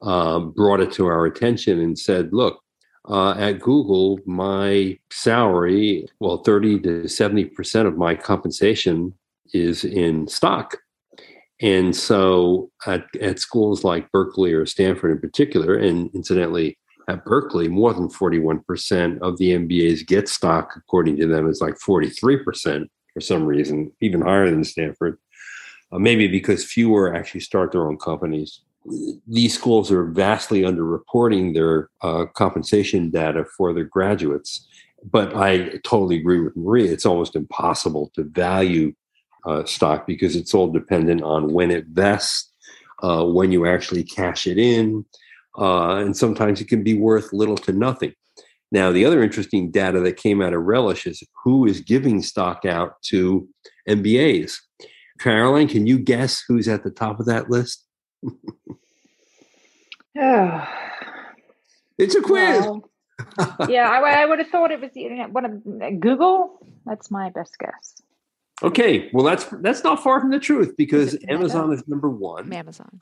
um, 0.00 0.52
brought 0.52 0.80
it 0.80 0.90
to 0.92 1.06
our 1.06 1.26
attention 1.26 1.80
and 1.80 1.98
said, 1.98 2.32
look, 2.32 2.60
uh, 3.06 3.32
at 3.32 3.60
Google, 3.60 4.18
my 4.24 4.98
salary, 5.12 6.06
well, 6.20 6.38
30 6.38 6.80
to 6.80 6.88
70% 7.02 7.86
of 7.86 7.98
my 7.98 8.14
compensation 8.14 9.12
is 9.52 9.84
in 9.84 10.26
stock. 10.26 10.78
And 11.60 11.94
so 11.94 12.70
at, 12.86 13.04
at 13.20 13.38
schools 13.38 13.84
like 13.84 14.10
Berkeley 14.12 14.54
or 14.54 14.64
Stanford 14.64 15.10
in 15.10 15.20
particular, 15.20 15.76
and 15.76 16.10
incidentally, 16.14 16.78
at 17.08 17.24
Berkeley, 17.24 17.68
more 17.68 17.92
than 17.92 18.08
41% 18.08 19.18
of 19.20 19.38
the 19.38 19.50
MBAs 19.50 20.06
get 20.06 20.28
stock, 20.28 20.72
according 20.76 21.16
to 21.18 21.26
them, 21.26 21.48
is 21.48 21.60
like 21.60 21.74
43% 21.74 22.86
for 23.12 23.20
some 23.20 23.44
reason, 23.44 23.92
even 24.00 24.22
higher 24.22 24.50
than 24.50 24.64
Stanford. 24.64 25.18
Uh, 25.92 25.98
maybe 25.98 26.26
because 26.26 26.64
fewer 26.64 27.14
actually 27.14 27.40
start 27.40 27.72
their 27.72 27.86
own 27.86 27.98
companies. 27.98 28.60
These 29.26 29.54
schools 29.54 29.90
are 29.90 30.04
vastly 30.04 30.62
underreporting 30.62 31.54
their 31.54 31.88
uh, 32.02 32.26
compensation 32.34 33.10
data 33.10 33.44
for 33.56 33.72
their 33.72 33.84
graduates. 33.84 34.66
But 35.02 35.36
I 35.36 35.78
totally 35.84 36.18
agree 36.18 36.40
with 36.40 36.56
Maria. 36.56 36.92
It's 36.92 37.06
almost 37.06 37.36
impossible 37.36 38.10
to 38.14 38.24
value 38.24 38.94
uh, 39.46 39.64
stock 39.64 40.06
because 40.06 40.36
it's 40.36 40.54
all 40.54 40.70
dependent 40.70 41.22
on 41.22 41.52
when 41.52 41.70
it 41.70 41.86
vests, 41.86 42.50
uh, 43.02 43.24
when 43.24 43.52
you 43.52 43.66
actually 43.66 44.02
cash 44.02 44.46
it 44.46 44.58
in, 44.58 45.04
uh, 45.58 45.96
and 45.96 46.16
sometimes 46.16 46.60
it 46.60 46.68
can 46.68 46.82
be 46.82 46.94
worth 46.94 47.32
little 47.32 47.56
to 47.58 47.72
nothing. 47.72 48.14
Now, 48.72 48.90
the 48.90 49.04
other 49.04 49.22
interesting 49.22 49.70
data 49.70 50.00
that 50.00 50.16
came 50.16 50.42
out 50.42 50.52
of 50.52 50.62
Relish 50.62 51.06
is 51.06 51.22
who 51.44 51.64
is 51.66 51.80
giving 51.80 52.22
stock 52.22 52.64
out 52.64 53.00
to 53.02 53.48
MBAs. 53.88 54.56
Caroline, 55.20 55.68
can 55.68 55.86
you 55.86 55.98
guess 55.98 56.42
who's 56.46 56.66
at 56.66 56.82
the 56.82 56.90
top 56.90 57.20
of 57.20 57.26
that 57.26 57.50
list? 57.50 57.84
oh. 60.18 60.68
It's 61.96 62.16
a 62.16 62.20
quiz. 62.20 62.58
Well, 62.60 62.90
yeah, 63.68 63.88
I, 63.88 64.22
I, 64.22 64.26
would 64.26 64.40
have 64.40 64.48
thought 64.48 64.72
it 64.72 64.80
was 64.80 64.90
you 64.96 65.14
know, 65.14 65.28
one 65.28 65.44
of 65.44 66.00
Google. 66.00 66.58
That's 66.84 67.08
my 67.08 67.30
best 67.30 67.56
guess. 67.60 68.02
Okay, 68.62 69.10
well 69.12 69.24
that's 69.24 69.44
that's 69.60 69.84
not 69.84 70.02
far 70.02 70.20
from 70.20 70.30
the 70.30 70.40
truth 70.40 70.74
because 70.76 71.16
Amazon 71.28 71.72
is 71.72 71.86
number 71.86 72.08
one. 72.08 72.52
Amazon. 72.52 73.00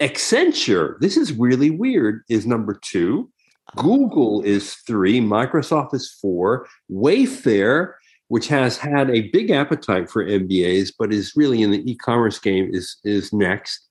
Accenture, 0.00 0.98
this 1.00 1.16
is 1.16 1.32
really 1.32 1.70
weird, 1.70 2.22
is 2.28 2.46
number 2.46 2.74
two. 2.74 3.30
Google 3.76 4.42
is 4.42 4.74
three. 4.86 5.20
Microsoft 5.20 5.94
is 5.94 6.10
four. 6.10 6.66
Wayfair, 6.90 7.92
which 8.28 8.48
has 8.48 8.78
had 8.78 9.10
a 9.10 9.28
big 9.30 9.50
appetite 9.50 10.10
for 10.10 10.24
MBAs, 10.24 10.92
but 10.98 11.12
is 11.12 11.34
really 11.36 11.62
in 11.62 11.70
the 11.70 11.90
e-commerce 11.90 12.38
game, 12.38 12.70
is 12.72 12.96
is 13.04 13.32
next, 13.32 13.88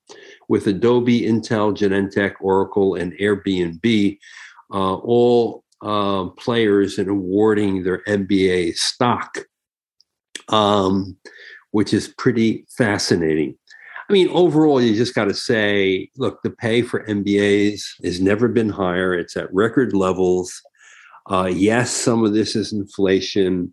with 0.48 0.65
Adobe, 0.65 1.22
Intel, 1.22 1.76
Genentech, 1.76 2.36
Oracle, 2.41 2.95
and 2.95 3.13
Airbnb, 3.13 4.17
uh, 4.74 4.95
all 4.95 5.63
uh, 5.82 6.26
players 6.38 6.98
in 6.98 7.08
awarding 7.08 7.84
their 7.84 8.04
MBA 8.06 8.76
stock, 8.76 9.38
um, 10.48 11.15
which 11.72 11.93
is 11.93 12.08
pretty 12.17 12.65
fascinating. 12.76 13.59
I 14.10 14.13
mean, 14.13 14.30
overall, 14.30 14.82
you 14.82 14.95
just 14.95 15.13
got 15.13 15.26
to 15.26 15.36
say, 15.36 16.10
look, 16.17 16.41
the 16.41 16.50
pay 16.50 16.82
for 16.82 17.06
MBAs 17.06 18.04
has 18.04 18.19
never 18.19 18.48
been 18.48 18.69
higher. 18.69 19.13
It's 19.13 19.38
at 19.38 19.54
record 19.54 19.93
levels. 19.93 20.62
Uh, 21.30 21.52
yes, 21.54 21.91
some 21.91 22.26
of 22.26 22.34
this 22.34 22.56
is 22.56 22.74
inflation, 22.74 23.72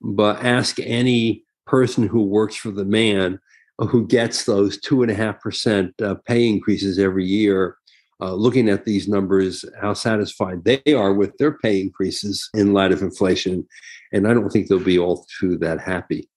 but 0.00 0.44
ask 0.44 0.78
any 0.78 1.42
person 1.66 2.06
who 2.06 2.22
works 2.22 2.54
for 2.54 2.70
the 2.70 2.84
man 2.84 3.40
who 3.78 4.06
gets 4.06 4.44
those 4.44 4.78
two 4.78 5.02
and 5.02 5.10
a 5.10 5.14
half 5.14 5.40
percent 5.40 5.92
uh, 6.00 6.14
pay 6.26 6.46
increases 6.48 6.98
every 6.98 7.24
year. 7.24 7.76
Uh, 8.20 8.34
looking 8.34 8.68
at 8.68 8.84
these 8.84 9.08
numbers, 9.08 9.64
how 9.80 9.92
satisfied 9.92 10.62
they 10.64 10.80
are 10.94 11.12
with 11.12 11.36
their 11.38 11.58
pay 11.58 11.80
increases 11.80 12.48
in 12.54 12.72
light 12.72 12.92
of 12.92 13.02
inflation. 13.02 13.66
And 14.12 14.28
I 14.28 14.34
don't 14.34 14.48
think 14.48 14.68
they'll 14.68 14.78
be 14.78 14.98
all 14.98 15.26
too 15.40 15.58
that 15.58 15.80
happy. 15.80 16.28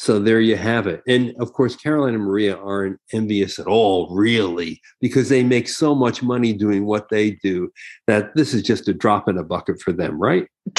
So 0.00 0.18
there 0.18 0.40
you 0.40 0.56
have 0.56 0.86
it. 0.86 1.02
And 1.06 1.34
of 1.40 1.52
course, 1.52 1.76
Caroline 1.76 2.14
and 2.14 2.24
Maria 2.24 2.56
aren't 2.56 2.98
envious 3.12 3.58
at 3.58 3.66
all, 3.66 4.08
really, 4.10 4.80
because 4.98 5.28
they 5.28 5.42
make 5.44 5.68
so 5.68 5.94
much 5.94 6.22
money 6.22 6.54
doing 6.54 6.86
what 6.86 7.10
they 7.10 7.32
do 7.32 7.70
that 8.06 8.34
this 8.34 8.54
is 8.54 8.62
just 8.62 8.88
a 8.88 8.94
drop 8.94 9.28
in 9.28 9.36
a 9.36 9.42
bucket 9.42 9.78
for 9.82 9.92
them, 9.92 10.18
right? 10.18 10.48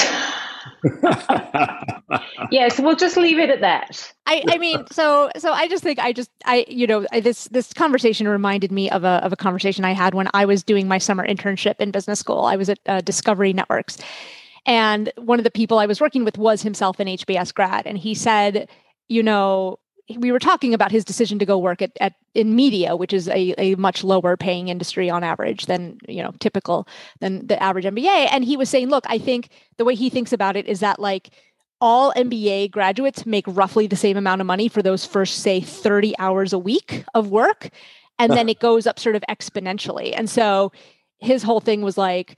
yes, 2.50 2.80
we'll 2.80 2.96
just 2.96 3.16
leave 3.16 3.38
it 3.38 3.48
at 3.48 3.60
that. 3.60 4.12
I, 4.26 4.42
I 4.48 4.58
mean, 4.58 4.84
so 4.90 5.30
so 5.38 5.52
I 5.52 5.68
just 5.68 5.84
think 5.84 6.00
I 6.00 6.12
just 6.12 6.30
I 6.44 6.64
you 6.66 6.88
know 6.88 7.06
I, 7.12 7.20
this 7.20 7.44
this 7.44 7.72
conversation 7.72 8.26
reminded 8.26 8.72
me 8.72 8.90
of 8.90 9.04
a 9.04 9.24
of 9.24 9.32
a 9.32 9.36
conversation 9.36 9.84
I 9.84 9.92
had 9.92 10.14
when 10.14 10.28
I 10.34 10.46
was 10.46 10.64
doing 10.64 10.88
my 10.88 10.98
summer 10.98 11.24
internship 11.24 11.76
in 11.78 11.92
business 11.92 12.18
school. 12.18 12.44
I 12.46 12.56
was 12.56 12.68
at 12.68 12.80
uh, 12.86 13.00
Discovery 13.02 13.52
Networks, 13.52 13.98
and 14.66 15.12
one 15.16 15.38
of 15.38 15.44
the 15.44 15.50
people 15.52 15.78
I 15.78 15.86
was 15.86 16.00
working 16.00 16.24
with 16.24 16.38
was 16.38 16.62
himself 16.62 16.98
an 16.98 17.06
HBS 17.06 17.54
grad, 17.54 17.86
and 17.86 17.96
he 17.96 18.16
said 18.16 18.68
you 19.12 19.22
know, 19.22 19.78
we 20.16 20.32
were 20.32 20.38
talking 20.38 20.74
about 20.74 20.90
his 20.90 21.04
decision 21.04 21.38
to 21.38 21.46
go 21.46 21.58
work 21.58 21.82
at, 21.82 21.92
at 22.00 22.14
in 22.34 22.56
media, 22.56 22.96
which 22.96 23.12
is 23.12 23.28
a, 23.28 23.54
a 23.58 23.74
much 23.76 24.02
lower 24.02 24.36
paying 24.36 24.68
industry 24.68 25.08
on 25.10 25.22
average 25.22 25.66
than 25.66 25.98
you 26.08 26.22
know 26.22 26.32
typical 26.40 26.88
than 27.20 27.46
the 27.46 27.62
average 27.62 27.84
MBA. 27.84 28.28
And 28.32 28.44
he 28.44 28.56
was 28.56 28.68
saying, 28.68 28.88
look, 28.88 29.04
I 29.08 29.18
think 29.18 29.50
the 29.76 29.84
way 29.84 29.94
he 29.94 30.10
thinks 30.10 30.32
about 30.32 30.56
it 30.56 30.66
is 30.66 30.80
that 30.80 30.98
like 30.98 31.30
all 31.80 32.12
MBA 32.16 32.70
graduates 32.70 33.26
make 33.26 33.44
roughly 33.46 33.86
the 33.86 33.96
same 33.96 34.16
amount 34.16 34.40
of 34.40 34.46
money 34.46 34.68
for 34.68 34.82
those 34.82 35.04
first 35.04 35.40
say 35.40 35.60
30 35.60 36.14
hours 36.18 36.52
a 36.52 36.58
week 36.58 37.04
of 37.14 37.30
work, 37.30 37.70
and 38.18 38.32
then 38.32 38.48
it 38.54 38.60
goes 38.60 38.86
up 38.86 38.98
sort 38.98 39.16
of 39.16 39.22
exponentially. 39.28 40.14
And 40.16 40.28
so 40.28 40.72
his 41.18 41.42
whole 41.42 41.60
thing 41.60 41.82
was 41.82 41.98
like, 41.98 42.36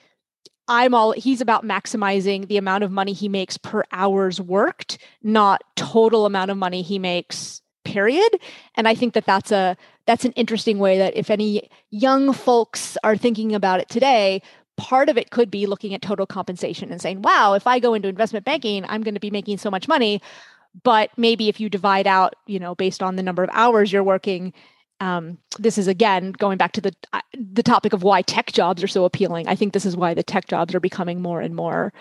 I'm 0.68 0.94
all 0.94 1.12
he's 1.12 1.40
about 1.40 1.64
maximizing 1.64 2.48
the 2.48 2.56
amount 2.56 2.84
of 2.84 2.90
money 2.90 3.12
he 3.12 3.28
makes 3.28 3.58
per 3.58 3.84
hours 3.92 4.40
worked, 4.40 4.98
not 5.22 5.62
total 5.76 6.26
amount 6.26 6.50
of 6.50 6.56
money 6.56 6.82
he 6.82 6.98
makes 6.98 7.62
period. 7.84 8.40
And 8.76 8.88
i 8.88 8.94
think 8.94 9.14
that 9.14 9.26
that's 9.26 9.52
a 9.52 9.76
that's 10.06 10.24
an 10.24 10.32
interesting 10.32 10.78
way 10.78 10.98
that 10.98 11.16
if 11.16 11.30
any 11.30 11.68
young 11.90 12.32
folks 12.32 12.96
are 13.04 13.16
thinking 13.16 13.54
about 13.54 13.80
it 13.80 13.88
today 13.88 14.42
part 14.76 15.08
of 15.08 15.16
it 15.16 15.30
could 15.30 15.50
be 15.50 15.66
looking 15.66 15.94
at 15.94 16.02
total 16.02 16.26
compensation 16.26 16.90
and 16.90 17.00
saying 17.00 17.22
wow 17.22 17.54
if 17.54 17.66
i 17.66 17.78
go 17.78 17.94
into 17.94 18.08
investment 18.08 18.44
banking 18.44 18.84
i'm 18.88 19.02
going 19.02 19.14
to 19.14 19.20
be 19.20 19.30
making 19.30 19.58
so 19.58 19.70
much 19.70 19.86
money. 19.86 20.20
But 20.82 21.10
maybe 21.16 21.48
if 21.48 21.60
you 21.60 21.68
divide 21.68 22.08
out 22.08 22.34
you 22.46 22.58
know 22.58 22.74
based 22.74 23.02
on 23.02 23.16
the 23.16 23.22
number 23.22 23.44
of 23.44 23.50
hours 23.52 23.92
you're 23.92 24.02
working 24.02 24.52
um, 25.00 25.38
this 25.58 25.78
is 25.78 25.88
again 25.88 26.32
going 26.32 26.58
back 26.58 26.72
to 26.72 26.80
the 26.80 26.94
uh, 27.12 27.20
the 27.34 27.62
topic 27.62 27.92
of 27.92 28.02
why 28.02 28.22
tech 28.22 28.52
jobs 28.52 28.82
are 28.82 28.88
so 28.88 29.04
appealing. 29.04 29.48
I 29.48 29.56
think 29.56 29.72
this 29.72 29.86
is 29.86 29.96
why 29.96 30.14
the 30.14 30.22
tech 30.22 30.46
jobs 30.46 30.74
are 30.74 30.80
becoming 30.80 31.20
more 31.20 31.40
and 31.40 31.54
more 31.54 31.92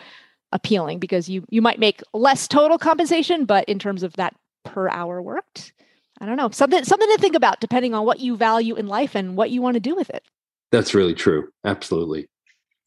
appealing 0.51 0.99
because 0.99 1.27
you 1.27 1.45
you 1.49 1.62
might 1.62 1.79
make 1.79 2.01
less 2.13 2.47
total 2.47 2.77
compensation, 2.77 3.45
but 3.45 3.65
in 3.65 3.79
terms 3.79 4.03
of 4.03 4.13
that 4.13 4.36
per 4.63 4.89
hour 4.89 5.21
worked, 5.21 5.73
I 6.21 6.25
don't 6.25 6.38
know 6.38 6.49
something 6.51 6.84
something 6.84 7.10
to 7.10 7.17
think 7.17 7.36
about 7.36 7.60
depending 7.60 7.93
on 7.93 8.06
what 8.06 8.19
you 8.19 8.38
value 8.38 8.75
in 8.75 8.88
life 8.88 9.15
and 9.15 9.36
what 9.36 9.49
you 9.49 9.62
want 9.62 9.75
to 9.75 9.79
do 9.79 9.95
with 9.95 10.10
it. 10.10 10.23
That's 10.71 10.93
really 10.93 11.13
true. 11.13 11.49
Absolutely. 11.65 12.27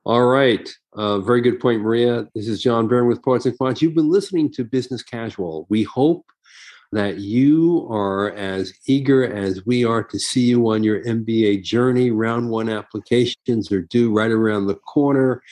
All 0.04 0.26
right. 0.26 0.68
Uh, 0.92 1.18
very 1.18 1.40
good 1.40 1.58
point, 1.58 1.82
Maria. 1.82 2.28
This 2.34 2.46
is 2.46 2.62
John 2.62 2.86
Byrne 2.86 3.08
with 3.08 3.22
Poets 3.22 3.44
and 3.44 3.58
Quants. 3.58 3.82
You've 3.82 3.96
been 3.96 4.08
listening 4.08 4.52
to 4.52 4.64
Business 4.64 5.02
Casual. 5.02 5.66
We 5.68 5.82
hope 5.82 6.24
that 6.92 7.18
you 7.18 7.86
are 7.90 8.30
as 8.32 8.72
eager 8.86 9.24
as 9.24 9.64
we 9.66 9.84
are 9.84 10.02
to 10.04 10.18
see 10.18 10.42
you 10.42 10.68
on 10.70 10.84
your 10.84 11.04
MBA 11.04 11.62
journey. 11.62 12.10
Round 12.10 12.50
one 12.50 12.68
applications 12.68 13.70
are 13.72 13.82
due 13.82 14.12
right 14.12 14.30
around 14.30 14.66
the 14.66 14.74
corner. 14.74 15.42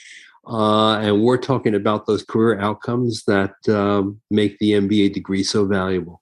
Uh, 0.47 0.97
and 0.99 1.23
we're 1.23 1.37
talking 1.37 1.73
about 1.73 2.05
those 2.05 2.23
career 2.23 2.59
outcomes 2.59 3.23
that 3.25 3.55
um, 3.67 4.21
make 4.29 4.57
the 4.59 4.71
MBA 4.71 5.13
degree 5.13 5.43
so 5.43 5.65
valuable. 5.65 6.21